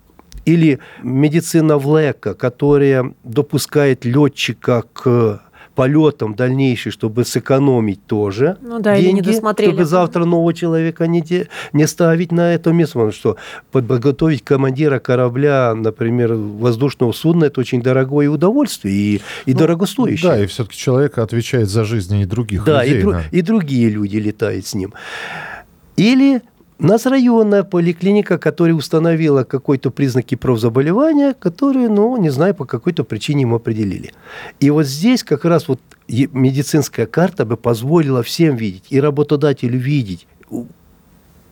Или 0.51 0.79
медицина 1.03 1.79
ВЛЭКа, 1.79 2.35
которая 2.35 3.15
допускает 3.25 4.05
летчика 4.05 4.85
к 4.93 5.41
полетом 5.75 6.35
дальнейший, 6.35 6.93
чтобы 6.93 7.25
сэкономить 7.25 8.05
тоже 8.07 8.57
ну, 8.61 8.81
да, 8.81 9.01
деньги, 9.01 9.27
не 9.27 9.37
чтобы 9.37 9.85
завтра 9.85 10.25
нового 10.25 10.53
человека 10.53 11.07
не, 11.07 11.23
де, 11.23 11.49
не 11.73 11.87
ставить 11.87 12.33
на 12.33 12.53
это 12.53 12.73
место. 12.73 12.95
Потому 12.95 13.13
что 13.13 13.37
подготовить 13.71 14.45
командира 14.45 14.99
корабля, 14.99 15.75
например, 15.75 16.35
воздушного 16.35 17.13
судна, 17.13 17.47
это 17.47 17.61
очень 17.61 17.81
дорогое 17.81 18.29
удовольствие 18.29 18.95
и, 18.95 19.23
и 19.47 19.53
ну, 19.55 19.59
дорогостоящее. 19.59 20.31
Да, 20.31 20.43
и 20.43 20.47
все-таки 20.47 20.77
человек 20.77 21.19
отвечает 21.19 21.69
за 21.69 21.85
жизни 21.85 22.23
и 22.23 22.25
других 22.27 22.65
да, 22.65 22.85
людей. 22.85 23.03
Да, 23.03 23.23
и, 23.31 23.39
и 23.39 23.43
другие 23.43 23.89
люди 23.89 24.17
летают 24.17 24.67
с 24.67 24.75
ним. 24.75 24.93
Или 25.97 26.43
У 26.83 26.87
нас 26.87 27.05
районная 27.05 27.63
поликлиника, 27.63 28.39
которая 28.39 28.75
установила 28.75 29.45
какой-то 29.45 29.91
признаки 29.91 30.35
профзаболевания, 30.35 31.35
которые, 31.35 31.91
ну, 31.91 32.17
не 32.17 32.31
знаю, 32.31 32.55
по 32.55 32.65
какой-то 32.65 33.05
причине 33.05 33.45
мы 33.45 33.57
определили. 33.57 34.15
И 34.61 34.71
вот 34.71 34.87
здесь 34.87 35.23
как 35.23 35.45
раз 35.45 35.69
вот 35.69 35.79
медицинская 36.09 37.05
карта 37.05 37.45
бы 37.45 37.59
позволила 37.59 38.23
всем 38.23 38.57
видеть, 38.57 38.85
и 38.89 38.99
работодателю 38.99 39.79
видеть, 39.79 40.27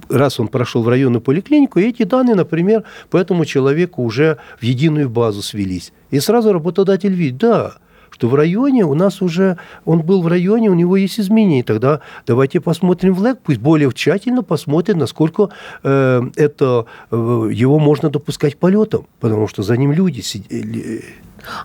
раз 0.08 0.40
он 0.40 0.48
прошел 0.48 0.82
в 0.82 0.88
районную 0.88 1.20
поликлинику, 1.20 1.78
и 1.78 1.88
эти 1.88 2.04
данные, 2.04 2.34
например, 2.34 2.84
по 3.10 3.18
этому 3.18 3.44
человеку 3.44 4.04
уже 4.04 4.38
в 4.58 4.62
единую 4.62 5.10
базу 5.10 5.42
свелись. 5.42 5.92
И 6.10 6.20
сразу 6.20 6.54
работодатель 6.54 7.12
видит, 7.12 7.36
да, 7.36 7.74
что 8.18 8.28
в 8.28 8.34
районе 8.34 8.84
у 8.84 8.94
нас 8.94 9.22
уже, 9.22 9.58
он 9.84 10.02
был 10.02 10.22
в 10.22 10.26
районе, 10.26 10.70
у 10.70 10.74
него 10.74 10.96
есть 10.96 11.20
изменения. 11.20 11.62
Тогда 11.62 12.00
давайте 12.26 12.60
посмотрим 12.60 13.14
в 13.14 13.20
ЛЭК, 13.20 13.38
пусть 13.44 13.60
более 13.60 13.92
тщательно 13.92 14.42
посмотрит, 14.42 14.96
насколько 14.96 15.50
э, 15.84 16.22
это, 16.34 16.86
э, 17.12 17.50
его 17.52 17.78
можно 17.78 18.10
допускать 18.10 18.56
к 18.56 18.58
полетам, 18.58 19.06
потому 19.20 19.46
что 19.46 19.62
за 19.62 19.76
ним 19.76 19.92
люди 19.92 20.20
сидели 20.20 21.04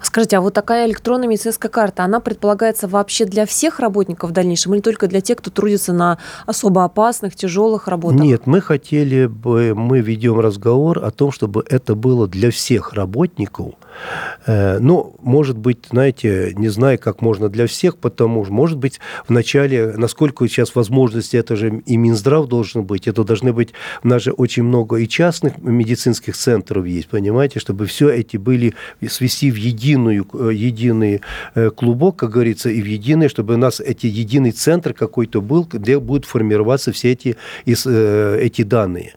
Скажите, 0.01 0.37
а 0.37 0.41
вот 0.41 0.53
такая 0.53 0.87
электронная 0.87 1.27
медицинская 1.27 1.69
карта, 1.69 2.03
она 2.03 2.19
предполагается 2.19 2.87
вообще 2.87 3.25
для 3.25 3.45
всех 3.45 3.79
работников 3.79 4.29
в 4.29 4.33
дальнейшем 4.33 4.73
или 4.73 4.81
только 4.81 5.07
для 5.07 5.21
тех, 5.21 5.37
кто 5.37 5.51
трудится 5.51 5.93
на 5.93 6.17
особо 6.45 6.83
опасных, 6.83 7.35
тяжелых 7.35 7.87
работах? 7.87 8.21
Нет, 8.21 8.45
мы 8.45 8.61
хотели 8.61 9.25
бы, 9.25 9.73
мы 9.75 9.99
ведем 10.01 10.39
разговор 10.39 11.03
о 11.03 11.11
том, 11.11 11.31
чтобы 11.31 11.65
это 11.69 11.95
было 11.95 12.27
для 12.27 12.51
всех 12.51 12.93
работников, 12.93 13.73
Э, 14.45 14.79
ну, 14.79 15.15
может 15.21 15.57
быть, 15.57 15.85
знаете, 15.89 16.53
не 16.55 16.69
знаю, 16.69 16.99
как 16.99 17.21
можно 17.21 17.49
для 17.49 17.67
всех, 17.67 17.97
потому 17.97 18.43
что, 18.43 18.53
может 18.53 18.77
быть, 18.77 18.99
вначале, 19.27 19.93
насколько 19.95 20.47
сейчас 20.47 20.75
возможности, 20.75 21.37
это 21.37 21.55
же 21.55 21.81
и 21.85 21.97
Минздрав 21.97 22.47
должен 22.47 22.83
быть, 22.83 23.07
это 23.07 23.23
должны 23.23 23.53
быть, 23.53 23.73
у 24.03 24.07
нас 24.07 24.23
же 24.23 24.31
очень 24.31 24.63
много 24.63 24.97
и 24.97 25.07
частных 25.07 25.57
медицинских 25.59 26.35
центров 26.35 26.85
есть, 26.85 27.07
понимаете, 27.07 27.59
чтобы 27.59 27.85
все 27.85 28.09
эти 28.09 28.37
были 28.37 28.73
свести 29.07 29.51
в 29.51 29.55
единую, 29.65 30.25
э, 30.33 30.51
единый 30.53 31.21
э, 31.55 31.69
клубок, 31.69 32.15
как 32.17 32.31
говорится, 32.31 32.69
и 32.69 32.81
в 32.81 32.85
единый, 32.85 33.29
чтобы 33.29 33.53
у 33.53 33.57
нас 33.57 33.79
эти 33.79 34.07
единый 34.07 34.51
центр 34.51 34.93
какой-то 34.93 35.41
был, 35.41 35.67
где 35.71 35.99
будут 35.99 36.25
формироваться 36.25 36.91
все 36.91 37.11
эти, 37.11 37.35
эти 37.65 38.63
данные. 38.63 39.13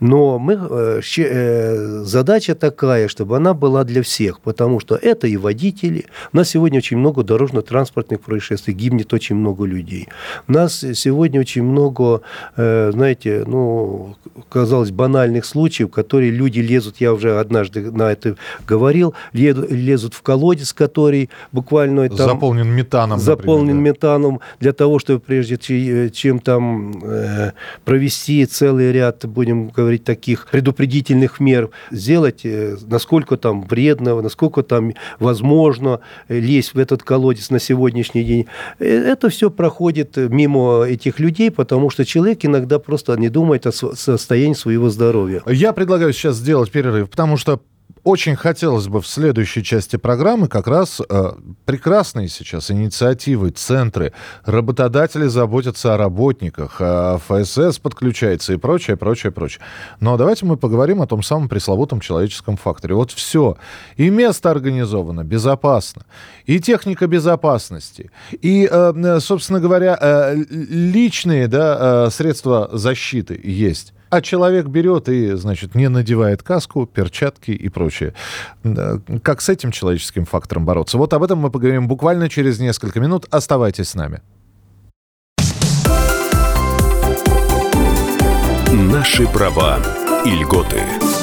Но 0.00 0.38
мы, 0.38 0.54
э, 0.54 1.00
э, 1.18 2.02
задача 2.04 2.54
такая, 2.54 3.08
чтобы 3.08 3.36
она 3.36 3.54
была 3.54 3.84
для 3.84 4.02
всех, 4.02 4.40
потому 4.40 4.80
что 4.80 4.96
это 4.96 5.26
и 5.26 5.36
водители. 5.36 6.06
У 6.32 6.36
нас 6.36 6.50
сегодня 6.50 6.78
очень 6.78 6.98
много 6.98 7.22
дорожно-транспортных 7.22 8.20
происшествий, 8.20 8.74
гибнет 8.74 9.12
очень 9.12 9.36
много 9.36 9.64
людей. 9.64 10.08
У 10.48 10.52
нас 10.52 10.84
сегодня 10.94 11.40
очень 11.40 11.62
много, 11.62 12.20
э, 12.56 12.90
знаете, 12.92 13.44
ну, 13.46 14.16
казалось, 14.48 14.90
банальных 14.90 15.44
случаев, 15.44 15.90
которые 15.90 16.30
люди 16.30 16.60
лезут, 16.60 16.96
я 17.00 17.12
уже 17.12 17.38
однажды 17.38 17.90
на 17.90 18.12
это 18.12 18.36
говорил, 18.66 19.14
лезут 19.32 20.14
в 20.14 20.22
колодец, 20.22 20.72
который 20.72 21.30
буквально... 21.52 22.08
Там, 22.08 22.16
заполнен 22.16 22.68
метаном, 22.68 23.18
Заполнен 23.18 23.76
например, 23.76 23.84
да. 23.84 23.90
метаном 23.90 24.40
для 24.60 24.72
того, 24.72 24.98
чтобы 24.98 25.20
прежде 25.20 25.56
чем 26.10 26.38
там 26.40 27.02
провести 27.84 28.44
целый 28.46 28.92
ряд, 28.92 29.24
будем 29.26 29.53
будем 29.54 29.74
говорить, 29.74 30.04
таких 30.04 30.46
предупредительных 30.50 31.40
мер 31.40 31.70
сделать, 31.90 32.40
э, 32.44 32.76
насколько 32.86 33.36
там 33.36 33.62
вредно, 33.62 34.20
насколько 34.20 34.62
там 34.62 34.92
возможно 35.18 36.00
э, 36.28 36.38
лезть 36.38 36.74
в 36.74 36.78
этот 36.78 37.02
колодец 37.02 37.50
на 37.50 37.58
сегодняшний 37.58 38.24
день. 38.24 38.46
Э, 38.78 38.86
это 38.86 39.28
все 39.28 39.50
проходит 39.50 40.16
мимо 40.16 40.84
этих 40.84 41.20
людей, 41.20 41.50
потому 41.50 41.90
что 41.90 42.04
человек 42.04 42.44
иногда 42.44 42.78
просто 42.78 43.16
не 43.16 43.28
думает 43.28 43.66
о 43.66 43.72
состоянии 43.72 44.54
своего 44.54 44.90
здоровья. 44.90 45.42
Я 45.46 45.72
предлагаю 45.72 46.12
сейчас 46.12 46.36
сделать 46.36 46.70
перерыв, 46.70 47.10
потому 47.10 47.36
что 47.36 47.60
очень 48.04 48.36
хотелось 48.36 48.86
бы 48.86 49.00
в 49.00 49.06
следующей 49.06 49.64
части 49.64 49.96
программы 49.96 50.46
как 50.46 50.66
раз 50.66 51.00
э, 51.00 51.32
прекрасные 51.64 52.28
сейчас 52.28 52.70
инициативы, 52.70 53.50
центры, 53.50 54.12
работодатели 54.44 55.26
заботятся 55.26 55.94
о 55.94 55.96
работниках, 55.96 56.76
а 56.80 57.18
ФСС 57.18 57.78
подключается 57.78 58.52
и 58.52 58.56
прочее, 58.58 58.98
прочее, 58.98 59.32
прочее. 59.32 59.62
Но 60.00 60.18
давайте 60.18 60.44
мы 60.44 60.58
поговорим 60.58 61.00
о 61.00 61.06
том 61.06 61.22
самом 61.22 61.48
пресловутом 61.48 62.00
человеческом 62.00 62.58
факторе. 62.58 62.94
Вот 62.94 63.10
все. 63.10 63.56
И 63.96 64.10
место 64.10 64.50
организовано 64.50 65.24
безопасно, 65.24 66.04
и 66.44 66.60
техника 66.60 67.06
безопасности, 67.06 68.10
и, 68.30 68.68
э, 68.70 69.18
собственно 69.20 69.60
говоря, 69.60 69.96
э, 69.98 70.36
личные 70.50 71.48
да, 71.48 72.06
э, 72.06 72.10
средства 72.10 72.68
защиты 72.72 73.40
есть. 73.42 73.94
А 74.14 74.20
человек 74.20 74.66
берет 74.66 75.08
и, 75.08 75.32
значит, 75.32 75.74
не 75.74 75.88
надевает 75.88 76.44
каску, 76.44 76.86
перчатки 76.86 77.50
и 77.50 77.68
прочее. 77.68 78.14
Как 79.24 79.40
с 79.40 79.48
этим 79.48 79.72
человеческим 79.72 80.24
фактором 80.24 80.64
бороться? 80.64 80.98
Вот 80.98 81.12
об 81.14 81.24
этом 81.24 81.40
мы 81.40 81.50
поговорим 81.50 81.88
буквально 81.88 82.28
через 82.28 82.60
несколько 82.60 83.00
минут. 83.00 83.26
Оставайтесь 83.32 83.88
с 83.88 83.94
нами. 83.96 84.20
Наши 88.72 89.26
права 89.26 89.80
и 90.24 90.30
льготы. 90.30 91.03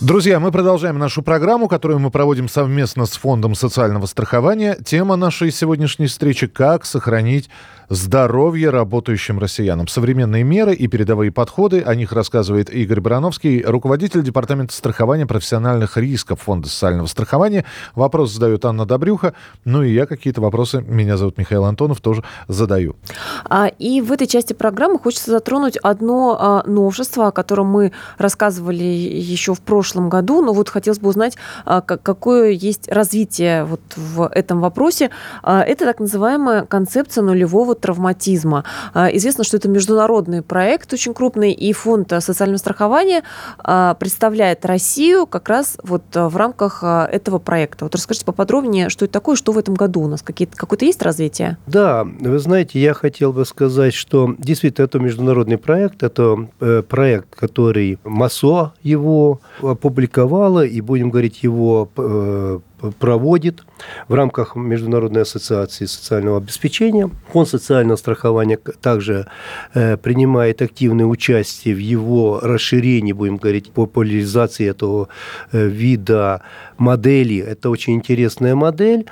Друзья, 0.00 0.38
мы 0.38 0.52
продолжаем 0.52 0.98
нашу 0.98 1.22
программу, 1.22 1.68
которую 1.68 1.98
мы 2.00 2.10
проводим 2.10 2.50
совместно 2.50 3.06
с 3.06 3.12
Фондом 3.12 3.54
социального 3.54 4.04
страхования. 4.04 4.76
Тема 4.84 5.16
нашей 5.16 5.50
сегодняшней 5.50 6.06
встречи– 6.06 6.46
как 6.48 6.84
сохранить 6.84 7.48
здоровье 7.88 8.70
работающим 8.70 9.38
россиянам. 9.38 9.88
Современные 9.88 10.44
меры 10.44 10.74
и 10.74 10.86
передовые 10.88 11.30
подходы. 11.30 11.82
О 11.82 11.94
них 11.94 12.12
рассказывает 12.12 12.70
Игорь 12.70 13.00
Барановский, 13.00 13.62
руководитель 13.62 14.22
Департамента 14.22 14.74
страхования 14.74 15.26
профессиональных 15.26 15.96
рисков 15.96 16.42
Фонда 16.42 16.68
социального 16.68 17.06
страхования. 17.06 17.64
Вопрос 17.94 18.32
задает 18.32 18.64
Анна 18.64 18.86
Добрюха. 18.86 19.34
Ну 19.64 19.82
и 19.82 19.92
я 19.92 20.06
какие-то 20.06 20.40
вопросы, 20.40 20.82
меня 20.86 21.16
зовут 21.16 21.38
Михаил 21.38 21.64
Антонов, 21.64 22.00
тоже 22.00 22.24
задаю. 22.48 22.96
А, 23.44 23.66
и 23.66 24.00
в 24.00 24.10
этой 24.12 24.26
части 24.26 24.52
программы 24.52 24.98
хочется 24.98 25.30
затронуть 25.30 25.76
одно 25.76 26.36
а, 26.38 26.62
новшество, 26.66 27.28
о 27.28 27.32
котором 27.32 27.68
мы 27.68 27.92
рассказывали 28.18 28.82
еще 28.82 29.54
в 29.54 29.60
прошлом 29.60 30.08
году. 30.08 30.42
Но 30.42 30.52
вот 30.52 30.68
хотелось 30.68 30.98
бы 30.98 31.08
узнать, 31.08 31.36
а, 31.64 31.80
какое 31.80 32.50
есть 32.50 32.90
развитие 32.90 33.64
вот 33.64 33.80
в 33.96 34.28
этом 34.28 34.60
вопросе. 34.60 35.10
Это 35.42 35.84
так 35.84 36.00
называемая 36.00 36.64
концепция 36.64 37.22
нулевого 37.22 37.75
травматизма. 37.76 38.64
А, 38.94 39.08
известно, 39.08 39.44
что 39.44 39.56
это 39.56 39.68
международный 39.68 40.42
проект 40.42 40.92
очень 40.92 41.14
крупный, 41.14 41.52
и 41.52 41.72
фонд 41.72 42.12
социального 42.20 42.58
страхования 42.58 43.22
а, 43.58 43.94
представляет 43.94 44.64
Россию 44.64 45.26
как 45.26 45.48
раз 45.48 45.78
вот 45.82 46.04
а, 46.14 46.28
в 46.28 46.36
рамках 46.36 46.82
этого 46.82 47.38
проекта. 47.38 47.84
Вот 47.84 47.94
расскажите 47.94 48.26
поподробнее, 48.26 48.88
что 48.88 49.04
это 49.04 49.12
такое, 49.12 49.36
что 49.36 49.52
в 49.52 49.58
этом 49.58 49.74
году 49.74 50.02
у 50.02 50.08
нас, 50.08 50.22
какое-то 50.22 50.84
есть 50.84 51.02
развитие? 51.02 51.58
Да, 51.66 52.04
вы 52.04 52.38
знаете, 52.38 52.80
я 52.80 52.94
хотел 52.94 53.32
бы 53.32 53.44
сказать, 53.44 53.94
что 53.94 54.34
действительно 54.38 54.86
это 54.86 54.98
международный 54.98 55.58
проект, 55.58 56.02
это 56.02 56.48
э, 56.60 56.82
проект, 56.82 57.34
который 57.34 57.98
МАСО 58.04 58.72
его 58.82 59.40
опубликовала, 59.60 60.64
и 60.64 60.80
будем 60.80 61.10
говорить, 61.10 61.42
его 61.42 61.88
э, 61.96 62.60
проводит 62.98 63.64
в 64.08 64.14
рамках 64.14 64.56
Международной 64.56 65.22
ассоциации 65.22 65.86
социального 65.86 66.38
обеспечения. 66.38 67.10
Фонд 67.32 67.48
социального 67.48 67.96
страхования 67.96 68.58
также 68.80 69.26
э, 69.74 69.96
принимает 69.96 70.62
активное 70.62 71.06
участие 71.06 71.74
в 71.74 71.78
его 71.78 72.40
расширении, 72.40 73.12
будем 73.12 73.36
говорить, 73.36 73.70
популяризации 73.70 74.68
этого 74.68 75.08
э, 75.52 75.66
вида 75.66 76.42
модели. 76.78 77.38
Это 77.38 77.70
очень 77.70 77.94
интересная 77.94 78.54
модель. 78.54 79.06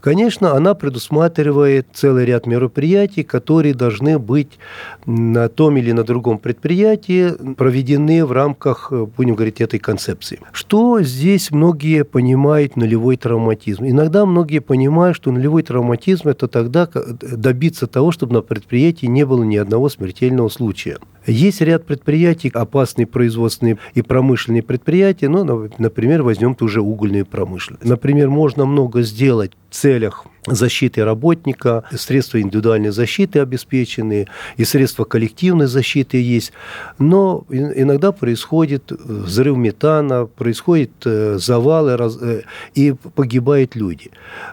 Конечно, 0.00 0.54
она 0.54 0.74
предусматривает 0.74 1.88
целый 1.92 2.24
ряд 2.24 2.46
мероприятий, 2.46 3.24
которые 3.24 3.74
должны 3.74 4.18
быть 4.18 4.58
на 5.06 5.48
том 5.48 5.76
или 5.76 5.92
на 5.92 6.04
другом 6.04 6.38
предприятии 6.38 7.54
проведены 7.54 8.24
в 8.24 8.32
рамках, 8.32 8.88
э, 8.92 9.06
будем 9.16 9.34
говорить, 9.34 9.60
этой 9.60 9.80
концепции. 9.80 10.40
Что 10.52 11.00
здесь 11.02 11.50
многие 11.50 12.04
понимают 12.04 12.76
нулевой 12.76 13.16
травматизм? 13.16 13.84
Иногда 13.84 14.24
многие 14.24 14.60
понимают, 14.60 15.16
что 15.16 15.32
нулевой 15.32 15.62
травматизм– 15.62 16.28
это 16.30 16.46
тогда 16.46 16.88
добиться 16.94 17.86
того, 17.86 18.12
чтобы 18.12 18.34
на 18.34 18.42
предприятии 18.42 19.06
не 19.06 19.24
было 19.26 19.42
ни 19.42 19.56
одного 19.56 19.88
смертельного 19.88 20.48
случая. 20.48 20.98
Есть 21.28 21.60
ряд 21.60 21.86
предприятий, 21.86 22.50
опасные 22.52 23.06
производственные 23.06 23.78
и 23.94 24.02
промышленные 24.02 24.62
предприятия, 24.62 25.28
ну, 25.28 25.68
например, 25.78 26.22
возьмем 26.22 26.54
ту 26.54 26.68
же 26.68 26.80
угольную 26.80 27.26
промышленность. 27.26 27.84
Например, 27.84 28.30
можно 28.30 28.64
много 28.64 29.02
сделать 29.02 29.52
целях 29.70 30.26
защиты 30.46 31.04
работника, 31.04 31.84
средства 31.92 32.40
индивидуальной 32.40 32.90
защиты 32.90 33.40
обеспечены, 33.40 34.26
и 34.56 34.64
средства 34.64 35.04
коллективной 35.04 35.66
защиты 35.66 36.20
есть. 36.22 36.52
Но 36.98 37.44
иногда 37.50 38.12
происходит 38.12 38.90
взрыв 38.90 39.56
метана, 39.56 40.26
происходят 40.26 40.90
э, 41.04 41.38
завалы 41.38 41.96
э, 41.98 42.42
и 42.74 42.92
погибают 42.92 43.76
люди. 43.76 44.10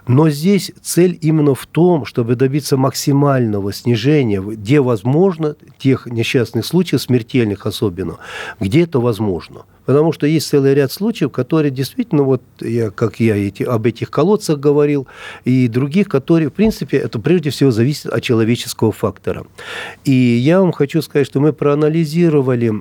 Но 0.07 0.29
здесь 0.29 0.71
цель 0.81 1.17
именно 1.21 1.55
в 1.55 1.65
том, 1.65 2.05
чтобы 2.05 2.35
добиться 2.35 2.77
максимального 2.77 3.71
снижения, 3.73 4.41
где 4.41 4.81
возможно, 4.81 5.55
тех 5.77 6.07
несчастных 6.07 6.65
случаев, 6.65 7.01
смертельных 7.01 7.65
особенно, 7.65 8.17
где 8.59 8.83
это 8.83 8.99
возможно– 8.99 9.61
Потому 9.85 10.11
что 10.11 10.27
есть 10.27 10.47
целый 10.47 10.73
ряд 10.73 10.91
случаев, 10.91 11.31
которые 11.31 11.71
действительно, 11.71 12.23
вот 12.23 12.41
я, 12.59 12.89
как 12.89 13.19
я 13.19 13.35
эти, 13.35 13.63
об 13.63 13.85
этих 13.85 14.09
колодцах 14.09 14.59
говорил, 14.59 15.07
и 15.43 15.67
других, 15.67 16.07
которые, 16.07 16.49
в 16.49 16.53
принципе, 16.53 16.97
это 16.97 17.19
прежде 17.19 17.49
всего 17.49 17.71
зависит 17.71 18.07
от 18.07 18.23
человеческого 18.23 18.91
фактора. 18.91 19.45
И 20.03 20.11
я 20.11 20.61
вам 20.61 20.71
хочу 20.71 21.01
сказать, 21.01 21.27
что 21.27 21.39
мы 21.39 21.53
проанализировали 21.53 22.73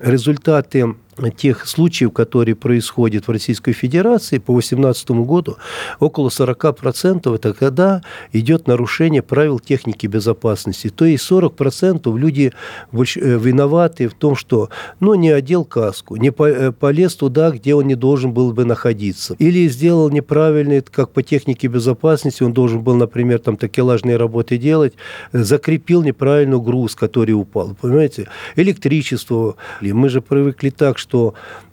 результаты 0.00 0.94
тех 1.36 1.66
случаев, 1.66 2.12
которые 2.12 2.54
происходят 2.54 3.26
в 3.26 3.30
Российской 3.30 3.72
Федерации 3.72 4.38
по 4.38 4.52
2018 4.52 5.10
году, 5.10 5.56
около 5.98 6.28
40% 6.28 7.34
это 7.34 7.54
когда 7.54 8.02
идет 8.32 8.66
нарушение 8.66 9.22
правил 9.22 9.58
техники 9.58 10.06
безопасности. 10.06 10.88
То 10.88 11.04
есть 11.04 11.30
40% 11.30 12.16
люди 12.18 12.52
э, 12.92 13.38
виноваты 13.38 14.08
в 14.08 14.14
том, 14.14 14.36
что 14.36 14.68
ну, 15.00 15.14
не 15.14 15.30
одел 15.30 15.64
каску, 15.64 16.16
не 16.16 16.30
э, 16.36 16.72
полез 16.72 17.14
туда, 17.16 17.50
где 17.50 17.74
он 17.74 17.86
не 17.86 17.94
должен 17.94 18.32
был 18.32 18.52
бы 18.52 18.64
находиться. 18.64 19.34
Или 19.38 19.68
сделал 19.68 20.10
неправильный, 20.10 20.82
как 20.82 21.10
по 21.12 21.22
технике 21.22 21.68
безопасности, 21.68 22.42
он 22.42 22.52
должен 22.52 22.82
был, 22.82 22.94
например, 22.94 23.38
там 23.38 23.56
такелажные 23.56 24.16
работы 24.16 24.58
делать, 24.58 24.94
закрепил 25.32 26.02
неправильно 26.02 26.58
груз, 26.58 26.94
который 26.94 27.32
упал. 27.32 27.74
Понимаете? 27.80 28.28
Электричество. 28.56 29.56
Мы 29.80 30.08
же 30.08 30.20
привыкли 30.20 30.70
так, 30.70 30.98
что 30.98 31.05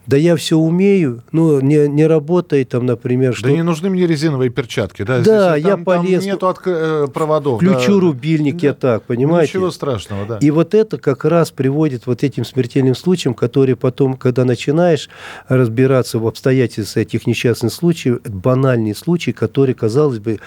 да 0.06 0.18
я 0.18 0.36
все 0.36 0.58
умею, 0.58 1.24
ну, 1.32 1.62
не, 1.62 1.88
не 1.88 2.06
работает 2.06 2.70
там, 2.70 2.86
например, 2.86 3.34
что... 3.34 3.48
Да 3.48 3.54
не 3.54 3.64
нужны 3.64 3.90
мне 3.90 4.06
резиновые 4.06 4.50
перчатки, 4.50 5.04
да? 5.04 5.20
Да, 5.20 5.54
Здесь, 5.54 5.66
я 5.66 5.72
там, 5.72 5.86
полез... 5.86 6.24
Там 6.24 6.34
нету 6.34 6.48
от, 6.48 6.60
э, 6.66 7.08
проводов. 7.14 7.62
Включу 7.62 7.96
да. 7.96 8.00
рубильник, 8.02 8.58
да. 8.58 8.68
я 8.68 8.74
так, 8.74 9.04
понимаете? 9.04 9.54
Ничего 9.54 9.72
страшного, 9.72 10.26
да. 10.26 10.38
И 10.40 10.52
вот 10.52 10.74
это 10.74 10.98
как 10.98 11.24
раз 11.24 11.52
приводит 11.52 12.06
вот 12.06 12.24
этим 12.24 12.44
смертельным 12.44 12.96
случаям, 12.96 13.34
которые 13.34 13.78
потом, 13.78 14.16
когда 14.16 14.44
начинаешь 14.44 15.10
разбираться 15.48 16.20
в 16.20 16.28
обстоятельствах 16.28 17.06
этих 17.06 17.26
несчастных 17.26 17.72
случаев, 17.72 18.22
банальные 18.24 18.96
случаи, 18.96 19.32
которые, 19.32 19.74
казалось 19.74 20.20
бы, 20.20 20.40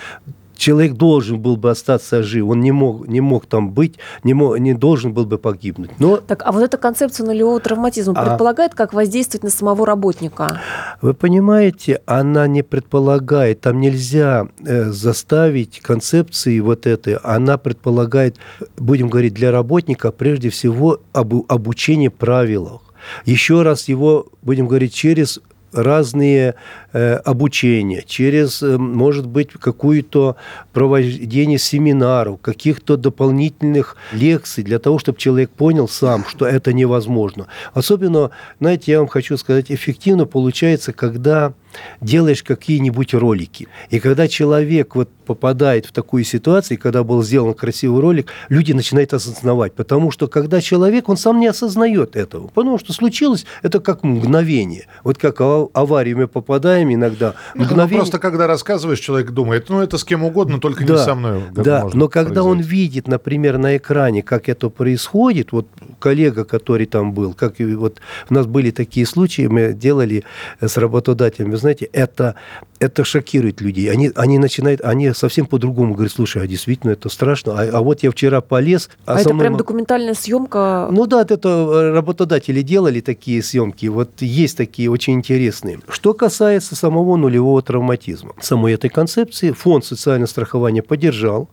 человек 0.57 0.95
должен 0.95 1.41
был 1.41 1.57
бы 1.57 1.71
остаться 1.71 2.23
жив, 2.23 2.49
он 2.49 2.61
не 2.61 2.73
мог, 2.73 3.07
не 3.09 3.21
мог 3.21 3.47
там 3.47 3.71
быть, 3.71 3.97
не, 4.25 4.35
мог, 4.35 4.59
не 4.59 4.75
должен 4.75 5.13
был 5.13 5.27
бы 5.27 5.39
погибнуть. 5.39 5.91
Но... 5.99 6.17
Так, 6.17 6.43
а 6.45 6.53
вот 6.53 6.63
эта 6.63 6.77
концепция 6.77 7.27
нулевого 7.27 7.61
травматизма 7.61 8.15
а... 8.17 8.25
предполагает, 8.25 8.75
как 8.75 8.93
воздействовать 8.93 9.45
на 9.45 9.51
самого 9.51 9.87
работника? 9.87 10.61
Вы 11.03 11.15
понимаете, 11.15 12.01
она 12.07 12.47
не 12.47 12.63
предполагает, 12.63 13.61
там 13.61 13.81
нельзя 13.81 14.49
э, 14.65 14.91
заставить 14.91 15.81
концепции 15.81 16.61
вот 16.61 16.87
этой, 16.87 17.15
она 17.17 17.59
предполагает, 17.59 18.37
будем 18.77 19.09
говорить, 19.09 19.35
для 19.35 19.51
работника 19.51 20.11
прежде 20.11 20.51
всего 20.51 21.01
об, 21.13 21.35
обучение 21.49 22.11
правилах. 22.11 22.83
Еще 23.25 23.63
раз 23.63 23.89
его, 23.89 24.27
будем 24.43 24.67
говорить, 24.67 24.95
через 24.95 25.41
разные 25.77 26.55
э, 26.93 27.15
обучения, 27.15 28.03
через, 28.07 28.63
э, 28.63 28.77
может 28.79 29.27
быть, 29.27 29.53
какую-то 29.53 30.37
проведение 30.73 31.59
семинаров, 31.59 32.41
каких-то 32.41 32.97
дополнительных 32.97 33.97
лекций 34.13 34.65
для 34.65 34.79
того, 34.79 34.99
чтобы 34.99 35.19
человек 35.19 35.51
понял 35.51 35.89
сам, 35.89 36.25
что 36.27 36.47
это 36.47 36.73
невозможно. 36.73 37.47
Особенно, 37.75 38.31
знаете, 38.59 38.93
я 38.93 38.99
вам 38.99 39.09
хочу 39.09 39.37
сказать, 39.37 39.67
эффективно 39.71 40.25
получается, 40.25 40.93
когда 40.93 41.53
делаешь 42.01 42.43
какие-нибудь 42.43 43.15
ролики. 43.15 43.69
И 43.91 44.01
когда 44.01 44.29
человек 44.29 44.95
вот 44.95 45.11
попадает 45.27 45.87
в 45.87 45.93
такую 45.93 46.25
ситуацию, 46.25 46.79
когда 46.79 47.03
был 47.03 47.23
сделан 47.23 47.55
красивый 47.55 48.01
ролик, 48.01 48.29
люди 48.49 48.73
начинают 48.73 49.13
осознавать. 49.13 49.75
Потому 49.75 50.11
что 50.11 50.29
когда 50.29 50.61
человек, 50.61 51.09
он 51.09 51.17
сам 51.17 51.41
не 51.41 51.49
осознает 51.49 52.17
этого. 52.17 52.49
Потому 52.49 52.79
что 52.79 52.93
случилось 52.93 53.45
это 53.63 53.81
как 53.81 54.05
мгновение. 54.05 54.87
Вот 55.05 55.19
как 55.19 55.41
аварию 55.41 56.17
мы 56.17 56.29
попадаем 56.29 56.93
иногда. 56.93 57.35
Ну, 57.55 57.65
мгновение... 57.65 57.99
Ну, 57.99 57.99
просто 57.99 58.19
когда 58.19 58.47
рассказываешь, 58.47 59.01
человек 59.01 59.31
думает, 59.31 59.69
ну 59.69 59.81
это 59.81 59.99
с 59.99 60.05
кем 60.05 60.25
угодно, 60.25 60.61
только 60.61 60.85
да, 60.85 60.95
не 60.95 60.99
со 60.99 61.15
мной. 61.15 61.43
Да, 61.53 61.89
но 61.93 62.09
когда 62.09 62.43
он 62.45 62.61
видит, 62.61 63.09
например, 63.09 63.59
на 63.59 63.77
экране, 63.77 64.23
как 64.23 64.49
это 64.49 64.71
происходит, 64.71 65.53
вот 65.53 65.67
коллега, 65.99 66.45
который 66.45 66.87
там 66.87 67.13
был, 67.13 67.35
как 67.35 67.59
вот 67.59 68.01
у 68.31 68.35
нас 68.35 68.47
были 68.47 68.71
такие 68.71 69.07
случаи, 69.07 69.47
мы 69.47 69.73
делали 69.73 70.25
с 70.61 70.77
работодателями, 70.77 71.57
знаете, 71.67 71.87
это, 71.93 72.37
это 72.79 73.05
шокирует 73.05 73.61
людей. 73.61 73.91
Они, 73.91 74.13
они 74.15 74.39
начинают, 74.39 74.81
они 74.83 75.13
совсем 75.13 75.47
по-другому 75.47 75.95
говорят, 75.95 76.13
слушай, 76.13 76.41
а 76.41 76.47
действительно 76.47 76.93
это 76.93 77.09
страшно. 77.09 77.61
А, 77.61 77.79
а 77.79 77.81
вот 77.81 78.05
я 78.05 78.13
вчера 78.13 78.41
полез... 78.41 78.89
А, 79.05 79.17
а 79.17 79.21
это 79.21 79.35
прям 79.35 79.57
документальная 79.57 80.15
съемка? 80.15 80.89
Ну 80.93 81.07
да, 81.07 81.23
это 81.23 81.49
э, 81.49 81.91
работодатели 81.93 82.63
делали 82.63 83.01
такие 83.01 83.43
съемки. 83.43 83.87
Вот 83.87 84.23
есть 84.23 84.57
такие 84.57 84.89
очень 84.89 85.15
интересные. 85.15 85.81
Что 85.89 86.15
касается 86.15 86.77
самого 86.77 87.17
нулевого 87.17 87.63
травматизма, 87.63 88.35
самой 88.41 88.75
этой 88.75 88.91
концепции 88.91 89.51
фонд 89.51 89.85
социального 89.85 90.29
страхования 90.29 90.83
поддержал. 90.83 91.49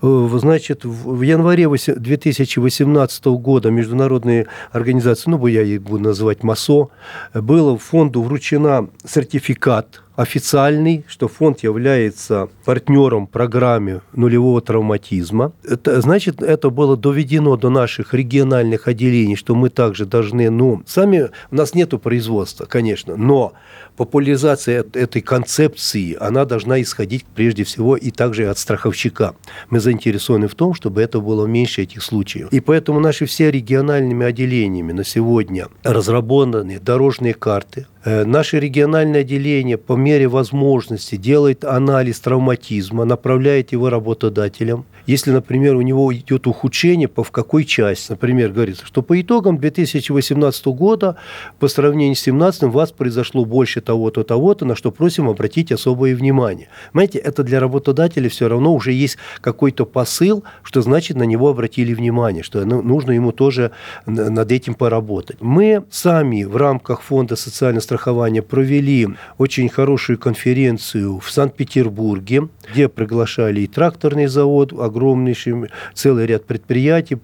Э, 0.00 0.28
значит, 0.34 0.84
в 0.84 1.22
январе 1.22 1.66
2018 1.68 3.24
года 3.24 3.70
международные 3.72 4.46
организации, 4.70 5.28
ну, 5.28 5.44
я 5.48 5.62
их 5.62 5.82
буду 5.82 6.04
называть 6.04 6.44
МАСО, 6.44 6.90
было 7.34 7.76
фонду 7.78 8.22
вручена 8.22 8.88
сертификат 9.04 9.45
sacrificat 9.46 10.02
официальный, 10.16 11.04
что 11.06 11.28
фонд 11.28 11.62
является 11.62 12.48
партнером 12.64 13.26
программы 13.26 14.00
нулевого 14.14 14.60
травматизма. 14.60 15.52
Это, 15.62 16.00
значит, 16.00 16.42
это 16.42 16.70
было 16.70 16.96
доведено 16.96 17.56
до 17.56 17.70
наших 17.70 18.14
региональных 18.14 18.88
отделений, 18.88 19.36
что 19.36 19.54
мы 19.54 19.68
также 19.68 20.06
должны, 20.06 20.50
ну, 20.50 20.82
сами, 20.86 21.30
у 21.50 21.54
нас 21.54 21.74
нет 21.74 21.86
производства, 22.02 22.64
конечно, 22.64 23.16
но 23.16 23.52
популяризация 23.96 24.84
этой 24.92 25.22
концепции, 25.22 26.16
она 26.18 26.44
должна 26.44 26.80
исходить 26.82 27.24
прежде 27.34 27.64
всего 27.64 27.96
и 27.96 28.10
также 28.10 28.48
от 28.48 28.58
страховщика. 28.58 29.34
Мы 29.70 29.80
заинтересованы 29.80 30.48
в 30.48 30.54
том, 30.54 30.74
чтобы 30.74 31.02
это 31.02 31.20
было 31.20 31.46
меньше 31.46 31.82
этих 31.82 32.02
случаев. 32.02 32.48
И 32.50 32.60
поэтому 32.60 33.00
наши 33.00 33.26
все 33.26 33.50
региональными 33.50 34.26
отделениями 34.26 34.92
на 34.92 35.04
сегодня 35.04 35.68
разработаны 35.82 36.78
дорожные 36.80 37.34
карты. 37.34 37.86
Э, 38.04 38.24
наши 38.24 38.60
региональные 38.60 39.22
отделения 39.22 39.76
по 39.76 39.96
мере 40.06 40.28
возможности 40.28 41.16
делает 41.16 41.64
анализ 41.64 42.20
травматизма, 42.20 43.04
направляет 43.04 43.72
его 43.72 43.90
работодателям. 43.90 44.84
Если, 45.06 45.30
например, 45.30 45.76
у 45.76 45.82
него 45.82 46.12
идет 46.14 46.46
ухудшение, 46.46 47.08
по 47.08 47.22
в 47.22 47.30
какой 47.30 47.64
части, 47.64 48.10
например, 48.10 48.50
говорится, 48.52 48.84
что 48.86 49.02
по 49.02 49.20
итогам 49.20 49.58
2018 49.58 50.66
года 50.66 51.16
по 51.58 51.68
сравнению 51.68 52.16
с 52.16 52.24
2017 52.24 52.62
у 52.64 52.70
вас 52.70 52.92
произошло 52.92 53.44
больше 53.44 53.80
того-то, 53.80 54.24
того-то, 54.24 54.64
на 54.64 54.74
что 54.74 54.90
просим 54.90 55.28
обратить 55.28 55.72
особое 55.72 56.14
внимание. 56.16 56.68
Понимаете, 56.92 57.18
это 57.18 57.42
для 57.42 57.60
работодателя 57.60 58.28
все 58.28 58.48
равно 58.48 58.74
уже 58.74 58.92
есть 58.92 59.16
какой-то 59.40 59.86
посыл, 59.86 60.44
что 60.62 60.82
значит 60.82 61.16
на 61.16 61.22
него 61.22 61.48
обратили 61.48 61.94
внимание, 61.94 62.42
что 62.42 62.64
нужно 62.64 63.12
ему 63.12 63.32
тоже 63.32 63.70
над 64.06 64.50
этим 64.50 64.74
поработать. 64.74 65.36
Мы 65.40 65.84
сами 65.90 66.44
в 66.44 66.56
рамках 66.56 67.02
Фонда 67.02 67.36
социального 67.36 67.82
страхования 67.82 68.42
провели 68.42 69.08
очень 69.38 69.68
хорошую 69.68 70.18
конференцию 70.18 71.20
в 71.20 71.30
Санкт-Петербурге, 71.30 72.48
где 72.72 72.88
приглашали 72.88 73.60
и 73.60 73.66
тракторный 73.66 74.26
завод, 74.26 74.72
огромнейший 74.96 75.70
целый 75.94 76.26
ряд 76.26 76.44
предприятий 76.44 77.16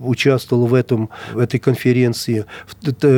участвовал 0.00 0.66
в, 0.66 0.74
этом, 0.74 1.10
в 1.32 1.38
этой 1.38 1.60
конференции. 1.60 2.46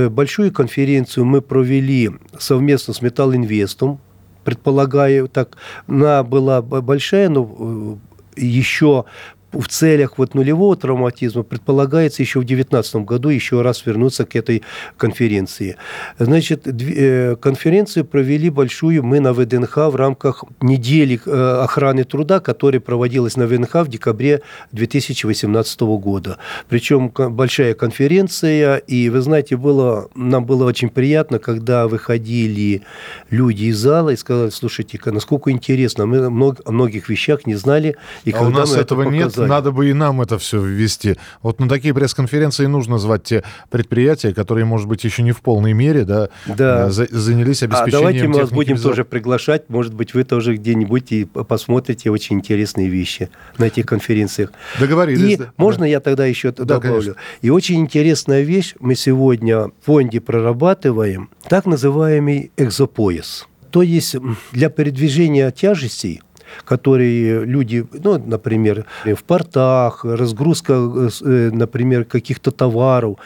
Большую 0.08 0.52
конференцию 0.52 1.24
мы 1.24 1.40
провели 1.40 2.10
совместно 2.38 2.92
с 2.92 3.02
Металлинвестом, 3.02 4.00
предполагаю, 4.44 5.28
так, 5.28 5.56
она 5.86 6.22
была 6.22 6.62
большая, 6.62 7.28
но 7.28 8.00
э, 8.36 8.40
еще 8.40 9.04
в 9.52 9.68
целях 9.68 10.18
вот 10.18 10.34
нулевого 10.34 10.76
травматизма 10.76 11.42
предполагается 11.42 12.22
еще 12.22 12.40
в 12.40 12.44
2019 12.44 12.96
году 12.96 13.30
еще 13.30 13.62
раз 13.62 13.84
вернуться 13.84 14.24
к 14.24 14.36
этой 14.36 14.62
конференции. 14.96 15.76
Значит, 16.18 16.66
э, 16.66 17.36
конференцию 17.36 18.04
провели 18.04 18.50
большую 18.50 19.02
мы 19.02 19.20
на 19.20 19.32
ВДНХ 19.32 19.76
в 19.76 19.96
рамках 19.96 20.44
недели 20.60 21.20
э, 21.24 21.60
охраны 21.62 22.04
труда, 22.04 22.40
которая 22.40 22.80
проводилась 22.80 23.36
на 23.36 23.46
ВДНХ 23.46 23.74
в 23.74 23.88
декабре 23.88 24.42
2018 24.72 25.80
года. 25.80 26.38
Причем 26.68 27.08
большая 27.08 27.74
конференция, 27.74 28.76
и 28.76 29.08
вы 29.08 29.20
знаете, 29.20 29.56
было, 29.56 30.08
нам 30.14 30.44
было 30.44 30.64
очень 30.64 30.88
приятно, 30.88 31.38
когда 31.38 31.88
выходили 31.88 32.82
люди 33.30 33.64
из 33.64 33.78
зала 33.78 34.10
и 34.10 34.16
сказали, 34.16 34.50
слушайте, 34.50 35.00
насколько 35.06 35.50
интересно, 35.50 36.06
мы 36.06 36.54
о 36.64 36.72
многих 36.72 37.08
вещах 37.08 37.46
не 37.46 37.54
знали. 37.54 37.96
И 38.24 38.32
а 38.32 38.42
у 38.42 38.50
нас 38.50 38.74
этого 38.74 39.02
это 39.02 39.10
нет, 39.10 39.32
надо 39.46 39.72
бы 39.72 39.90
и 39.90 39.92
нам 39.92 40.20
это 40.20 40.38
все 40.38 40.60
ввести. 40.62 41.16
Вот 41.42 41.60
на 41.60 41.68
такие 41.68 41.94
пресс-конференции 41.94 42.66
нужно 42.66 42.98
звать 42.98 43.24
те 43.24 43.44
предприятия, 43.70 44.32
которые, 44.34 44.64
может 44.64 44.88
быть, 44.88 45.04
еще 45.04 45.22
не 45.22 45.32
в 45.32 45.40
полной 45.40 45.72
мере 45.72 46.04
да, 46.04 46.28
да. 46.46 46.88
Э, 46.88 46.90
занялись 46.90 47.62
обеспечением 47.62 47.96
А 47.96 47.98
давайте 47.98 48.28
мы 48.28 48.38
вас 48.40 48.50
будем 48.50 48.74
безо... 48.74 48.90
тоже 48.90 49.04
приглашать, 49.04 49.68
может 49.68 49.94
быть, 49.94 50.14
вы 50.14 50.24
тоже 50.24 50.56
где-нибудь 50.56 51.12
и 51.12 51.24
посмотрите 51.24 52.10
очень 52.10 52.36
интересные 52.36 52.88
вещи 52.88 53.30
на 53.58 53.64
этих 53.64 53.86
конференциях. 53.86 54.52
Договорились. 54.78 55.34
И 55.34 55.36
да. 55.36 55.52
можно 55.56 55.84
я 55.84 56.00
тогда 56.00 56.26
еще 56.26 56.52
да, 56.52 56.64
добавлю? 56.64 56.90
Конечно. 56.90 57.14
И 57.42 57.50
очень 57.50 57.80
интересная 57.80 58.42
вещь, 58.42 58.74
мы 58.80 58.94
сегодня 58.94 59.68
в 59.68 59.72
фонде 59.84 60.20
прорабатываем, 60.20 61.30
так 61.48 61.66
называемый 61.66 62.50
экзопояс. 62.56 63.46
То 63.70 63.82
есть 63.82 64.16
для 64.52 64.68
передвижения 64.68 65.50
тяжестей 65.50 66.22
которые 66.64 67.44
люди, 67.44 67.86
ну, 68.04 68.18
например, 68.18 68.84
в 69.04 69.22
портах, 69.24 70.04
разгрузка, 70.04 70.72
э, 70.72 71.50
например, 71.52 72.04
каких-то 72.04 72.50
товаров, 72.50 73.18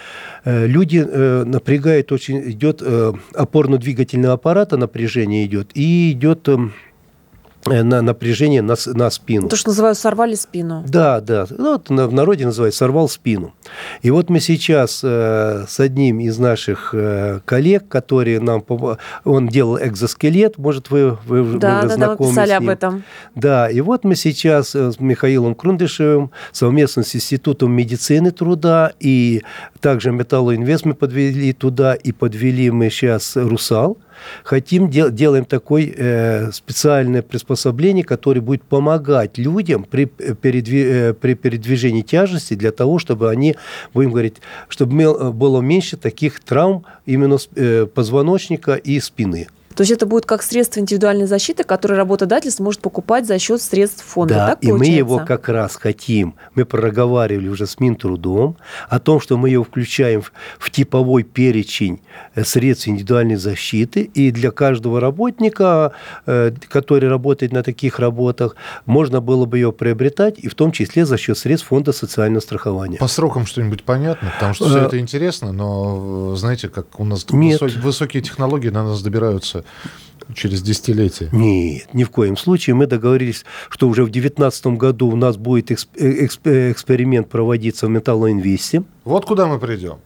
э, 0.45 0.67
люди 0.67 1.05
э, 1.07 1.45
напрягают 1.45 2.13
очень, 2.13 2.51
идет 2.51 2.83
опорно-двигательный 3.35 4.31
аппарат, 4.31 4.73
напряжение 4.73 5.45
идет, 5.47 5.71
и 5.75 6.13
идет 6.13 6.49
эм, 6.49 6.73
Э, 6.75 6.94
на 7.67 8.03
напряжение 8.03 8.63
на, 8.63 8.75
на 8.87 9.11
спину. 9.11 9.49
То, 9.49 9.57
что 9.57 9.71
называют 9.71 9.99
сорвали 9.99 10.35
спину. 10.35 10.85
Да, 10.87 11.21
да. 11.21 11.47
Ну, 11.51 11.73
вот 11.73 11.89
в 11.89 12.13
народе 12.13 12.45
называют 12.45 12.75
сорвал 12.75 13.09
спину. 13.09 13.55
И 14.03 14.11
вот 14.11 14.31
мы 14.31 14.41
сейчас 14.41 15.01
э, 15.03 15.65
с 15.67 15.81
одним 15.81 16.21
из 16.21 16.39
наших 16.39 16.91
э, 16.93 17.41
коллег, 17.45 17.89
который 17.89 18.39
нам... 18.41 18.65
Он 19.25 19.49
делал 19.49 19.79
экзоскелет, 19.79 20.59
может, 20.59 20.91
вы, 20.91 21.19
вы, 21.27 21.59
да, 21.59 21.83
вы 21.83 21.89
да, 21.89 21.95
знакомы 21.95 22.17
да, 22.17 22.25
вы 22.25 22.31
писали 22.31 22.51
об 22.53 22.69
этом. 22.69 23.05
Да, 23.35 23.71
и 23.71 23.81
вот 23.81 24.05
мы 24.05 24.15
сейчас 24.15 24.75
э, 24.75 24.93
с 24.93 25.01
Михаилом 25.01 25.55
Крундышевым 25.55 26.31
совместно 26.53 27.03
с 27.03 27.15
Институтом 27.15 27.73
медицины 27.73 28.31
труда 28.31 28.93
и 29.01 29.43
также 29.81 30.13
Металлоинвест 30.13 30.85
мы 30.85 30.95
подвели 30.95 31.53
туда, 31.53 31.95
и 31.95 32.13
подвели 32.13 32.71
мы 32.71 32.91
сейчас 32.91 33.37
«Русал», 33.37 33.99
хотим, 34.43 34.91
дел, 34.91 35.11
делаем 35.11 35.45
такое 35.45 35.93
э, 35.97 36.53
специальное 36.53 37.23
приспособление, 37.23 38.05
которое 38.05 38.41
будет 38.41 38.63
помогать 38.63 39.39
людям 39.39 39.85
при, 39.85 40.11
э, 40.19 40.35
передви, 40.35 40.83
э, 40.83 41.15
при 41.15 41.35
передвижении 41.35 42.03
тяжести 42.03 42.55
для 42.55 42.73
того, 42.73 42.99
чтобы 42.99 43.31
они, 43.31 43.57
будем 43.93 44.11
говорить, 44.11 44.37
чтобы 44.69 45.03
э, 45.03 45.31
было 45.31 45.61
меньше 45.61 45.97
таких 45.97 46.41
травм 46.41 46.85
именно 47.07 47.39
э, 47.57 47.87
позвоночника 47.87 48.75
и 48.75 49.01
спины. 49.01 49.49
То 49.75 49.83
есть 49.83 49.93
это 49.93 50.07
будет 50.07 50.27
как 50.27 50.43
средство 50.43 50.81
индивидуальной 50.81 51.27
защиты, 51.27 51.65
которое 51.65 51.97
работодатель 51.97 52.51
сможет 52.51 52.81
покупать 52.81 53.27
за 53.27 53.39
счет 53.39 53.61
средств 53.61 54.05
фонда. 54.05 54.35
Да, 54.35 54.47
так 54.49 54.63
и 54.63 54.69
получается? 54.69 54.93
мы 54.93 54.97
его 54.97 55.19
как 55.19 55.49
раз 55.49 55.77
хотим. 55.77 56.35
Мы 56.55 56.65
проговаривали 56.65 57.49
уже 57.49 57.67
с 57.67 57.81
Минтрудом 57.81 58.57
о 58.89 59.01
том, 59.01 59.21
что 59.21 59.37
мы 59.37 59.51
его 59.51 59.65
включаем 59.65 60.23
в, 60.23 60.33
в 60.59 60.71
типовой 60.71 61.25
перечень 61.25 62.01
э, 62.35 62.45
средств 62.45 62.89
индивидуальной 62.89 63.37
защиты. 63.37 64.03
И 64.03 64.31
для 64.31 64.51
каждого 64.51 65.01
работника, 65.01 65.93
э, 66.27 66.53
который 66.69 67.09
работает 67.09 67.53
на 67.53 67.63
таких 67.63 67.99
работах, 67.99 68.57
можно 68.87 69.21
было 69.21 69.45
бы 69.45 69.59
ее 69.59 69.73
приобретать, 69.73 70.39
и 70.39 70.49
в 70.49 70.55
том 70.55 70.71
числе 70.73 71.05
за 71.05 71.19
счет 71.19 71.37
средств 71.37 71.69
фонда 71.69 71.93
социального 71.93 72.41
страхования. 72.41 72.99
По 72.99 73.09
срокам 73.09 73.47
что-нибудь 73.47 73.83
понятно? 73.83 74.31
Потому 74.35 74.55
что 74.55 74.69
все 74.69 74.79
э, 74.79 74.87
это 74.87 74.99
интересно, 74.99 75.53
но 75.53 76.37
знаете, 76.37 76.69
как 76.69 77.01
у 77.01 77.05
нас 77.05 77.27
Нет. 77.31 77.61
высокие 77.61 78.23
технологии 78.23 78.69
на 78.69 78.85
нас 78.85 79.03
добираются 79.03 79.64
через 80.35 80.63
десятилетия. 80.63 81.29
Нет, 81.33 81.93
ни 81.93 82.05
в 82.05 82.11
коем 82.11 82.37
случае. 82.37 82.75
Мы 82.75 82.87
договорились, 82.87 83.45
что 83.69 83.89
уже 83.89 84.03
в 84.03 84.11
2019 84.11 84.67
году 84.79 85.09
у 85.09 85.17
нас 85.17 85.37
будет 85.37 85.71
э, 85.71 85.75
эксперимент 85.75 87.29
проводиться 87.29 87.87
в 87.87 87.91
Металлоинвесте. 87.91 88.85
Вот 89.05 89.27
куда 89.27 89.47
мы 89.47 89.59
придем. 89.59 89.99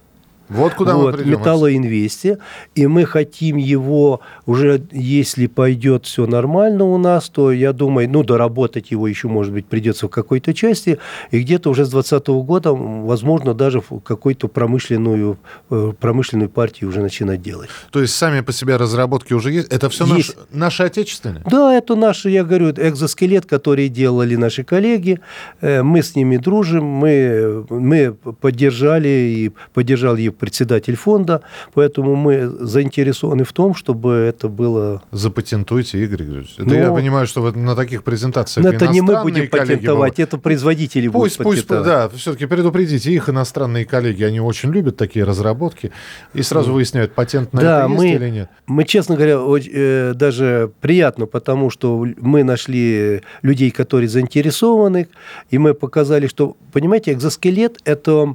Вот 0.48 0.74
куда 0.74 0.96
вот, 0.96 1.12
мы 1.12 1.18
придем. 1.18 1.38
Металлоинвесте. 1.38 2.38
И 2.74 2.86
мы 2.86 3.04
хотим 3.04 3.56
его 3.56 4.20
уже, 4.46 4.82
если 4.92 5.46
пойдет 5.46 6.06
все 6.06 6.26
нормально 6.26 6.84
у 6.84 6.98
нас, 6.98 7.28
то 7.28 7.52
я 7.52 7.72
думаю, 7.72 8.08
ну, 8.08 8.22
доработать 8.22 8.90
его 8.90 9.06
еще, 9.06 9.28
может 9.28 9.52
быть, 9.52 9.66
придется 9.66 10.06
в 10.06 10.10
какой-то 10.10 10.54
части. 10.54 10.98
И 11.30 11.40
где-то 11.40 11.70
уже 11.70 11.84
с 11.84 11.90
2020 11.90 12.28
года, 12.46 12.72
возможно, 12.72 13.54
даже 13.54 13.80
в 13.80 14.00
какую-то 14.00 14.48
промышленную, 14.48 15.38
э, 15.70 15.92
промышленную 15.98 16.48
партию 16.48 16.90
уже 16.90 17.00
начинать 17.00 17.42
делать. 17.42 17.68
То 17.90 18.00
есть 18.00 18.14
сами 18.14 18.40
по 18.40 18.52
себе 18.52 18.76
разработки 18.76 19.34
уже 19.34 19.52
есть? 19.52 19.68
Это 19.68 19.88
все 19.90 20.04
есть. 20.16 20.36
Наш, 20.36 20.46
наши 20.50 20.82
отечественные? 20.84 21.42
Да, 21.50 21.74
это 21.74 21.94
наши, 21.94 22.30
я 22.30 22.44
говорю, 22.44 22.70
экзоскелет, 22.70 23.46
который 23.46 23.88
делали 23.88 24.36
наши 24.36 24.64
коллеги. 24.64 25.20
Э, 25.60 25.82
мы 25.82 26.02
с 26.02 26.14
ними 26.16 26.38
дружим, 26.38 26.84
мы, 26.84 27.66
мы 27.68 28.12
поддержали 28.12 29.08
и 29.08 29.52
поддержал 29.74 30.16
ее 30.16 30.32
председатель 30.38 30.96
фонда, 30.96 31.42
поэтому 31.74 32.14
мы 32.14 32.48
заинтересованы 32.48 33.44
в 33.44 33.52
том, 33.52 33.74
чтобы 33.74 34.12
это 34.12 34.48
было... 34.48 35.02
Запатентуйте, 35.12 36.02
Игорь 36.02 36.22
Григорьевич. 36.22 36.54
Это 36.58 36.74
я 36.74 36.92
понимаю, 36.92 37.26
что 37.26 37.42
вы 37.42 37.52
на 37.52 37.74
таких 37.74 38.04
презентациях 38.04 38.66
Это 38.66 38.88
не 38.88 39.00
мы 39.00 39.22
будем 39.22 39.48
патентовать, 39.48 40.18
это 40.18 40.38
производители 40.38 41.08
пусть, 41.08 41.38
будут 41.38 41.66
Пусть, 41.66 41.68
да, 41.68 42.08
все-таки 42.08 42.46
предупредите 42.46 43.12
их 43.12 43.28
иностранные 43.28 43.84
коллеги, 43.84 44.22
они 44.22 44.40
очень 44.40 44.70
любят 44.70 44.96
такие 44.96 45.24
разработки 45.24 45.92
и 46.34 46.42
сразу 46.42 46.72
выясняют, 46.72 47.12
патент 47.12 47.52
на 47.52 47.60
да, 47.60 47.78
это 47.80 47.88
мы, 47.88 48.06
есть 48.06 48.20
или 48.20 48.30
нет. 48.30 48.50
Мы, 48.66 48.84
честно 48.84 49.16
говоря, 49.16 49.38
э, 49.38 50.12
даже 50.14 50.70
приятно, 50.80 51.26
потому 51.26 51.70
что 51.70 52.06
мы 52.18 52.44
нашли 52.44 53.22
людей, 53.42 53.70
которые 53.70 54.08
заинтересованы, 54.08 55.08
и 55.50 55.58
мы 55.58 55.74
показали, 55.74 56.26
что, 56.26 56.56
понимаете, 56.72 57.12
экзоскелет– 57.12 57.78
это 57.84 58.34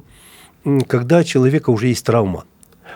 когда 0.86 1.24
человека 1.24 1.70
уже 1.70 1.88
есть 1.88 2.04
травма 2.04 2.44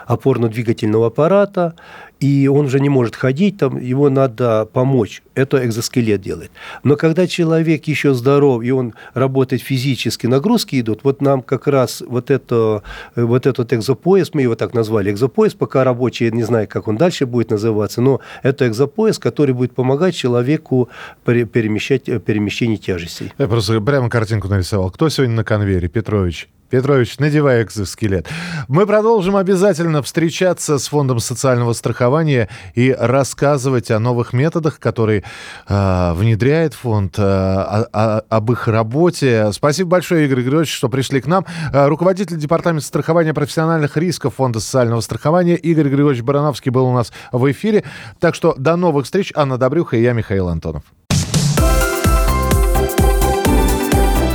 опорно-двигательного 0.06 1.08
аппарата, 1.08 1.74
и 2.20 2.48
он 2.48 2.66
уже 2.66 2.80
не 2.80 2.88
может 2.88 3.14
ходить, 3.14 3.58
там, 3.58 3.78
его 3.78 4.10
надо 4.10 4.66
помочь. 4.72 5.22
Это 5.34 5.64
экзоскелет 5.64 6.20
делает. 6.20 6.50
Но 6.82 6.96
когда 6.96 7.26
человек 7.26 7.86
еще 7.86 8.14
здоров, 8.14 8.62
и 8.62 8.70
он 8.70 8.94
работает 9.14 9.62
физически, 9.62 10.26
нагрузки 10.26 10.80
идут, 10.80 11.04
вот 11.04 11.20
нам 11.20 11.42
как 11.42 11.68
раз 11.68 12.02
вот, 12.06 12.30
это, 12.30 12.82
вот 13.14 13.46
этот 13.46 13.72
экзопояс, 13.72 14.34
мы 14.34 14.42
его 14.42 14.56
так 14.56 14.74
назвали, 14.74 15.10
экзопояс, 15.10 15.54
пока 15.54 15.84
рабочий, 15.84 16.30
не 16.30 16.42
знаю, 16.42 16.66
как 16.68 16.88
он 16.88 16.96
дальше 16.96 17.26
будет 17.26 17.50
называться, 17.50 18.00
но 18.00 18.20
это 18.42 18.66
экзопояс, 18.66 19.18
который 19.18 19.54
будет 19.54 19.74
помогать 19.74 20.14
человеку 20.14 20.88
перемещать, 21.24 22.04
перемещение 22.24 22.78
тяжестей. 22.78 23.32
Я 23.38 23.46
просто 23.46 23.80
прямо 23.80 24.08
картинку 24.08 24.48
нарисовал. 24.48 24.90
Кто 24.90 25.08
сегодня 25.08 25.36
на 25.36 25.44
конвейере? 25.44 25.88
Петрович. 25.88 26.48
Петрович, 26.70 27.18
надевай 27.18 27.62
экзоскелет. 27.62 28.28
Мы 28.68 28.86
продолжим 28.86 29.36
обязательно 29.36 30.02
встречаться 30.02 30.78
с 30.78 30.88
Фондом 30.88 31.18
социального 31.18 31.72
страхования 31.72 32.48
и 32.74 32.94
рассказывать 32.98 33.90
о 33.90 33.98
новых 33.98 34.32
методах, 34.32 34.78
которые 34.78 35.24
э, 35.66 36.12
внедряет 36.14 36.74
фонд, 36.74 37.18
э, 37.18 37.22
о, 37.22 37.86
о, 37.92 38.22
об 38.28 38.52
их 38.52 38.68
работе. 38.68 39.50
Спасибо 39.52 39.90
большое, 39.90 40.26
Игорь 40.26 40.42
Григорьевич, 40.42 40.74
что 40.74 40.88
пришли 40.88 41.20
к 41.20 41.26
нам. 41.26 41.46
Э, 41.72 41.86
руководитель 41.86 42.36
Департамента 42.36 42.86
страхования 42.86 43.32
профессиональных 43.32 43.96
рисков 43.96 44.34
Фонда 44.36 44.60
социального 44.60 45.00
страхования 45.00 45.56
Игорь 45.56 45.88
Григорьевич 45.88 46.22
Барановский 46.22 46.70
был 46.70 46.86
у 46.86 46.92
нас 46.92 47.12
в 47.32 47.50
эфире. 47.50 47.84
Так 48.20 48.34
что 48.34 48.54
до 48.58 48.76
новых 48.76 49.06
встреч. 49.06 49.32
Анна 49.34 49.56
Добрюха 49.56 49.96
и 49.96 50.02
я, 50.02 50.12
Михаил 50.12 50.48
Антонов. 50.48 50.82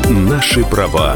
Наши 0.09 0.63
права 0.65 1.15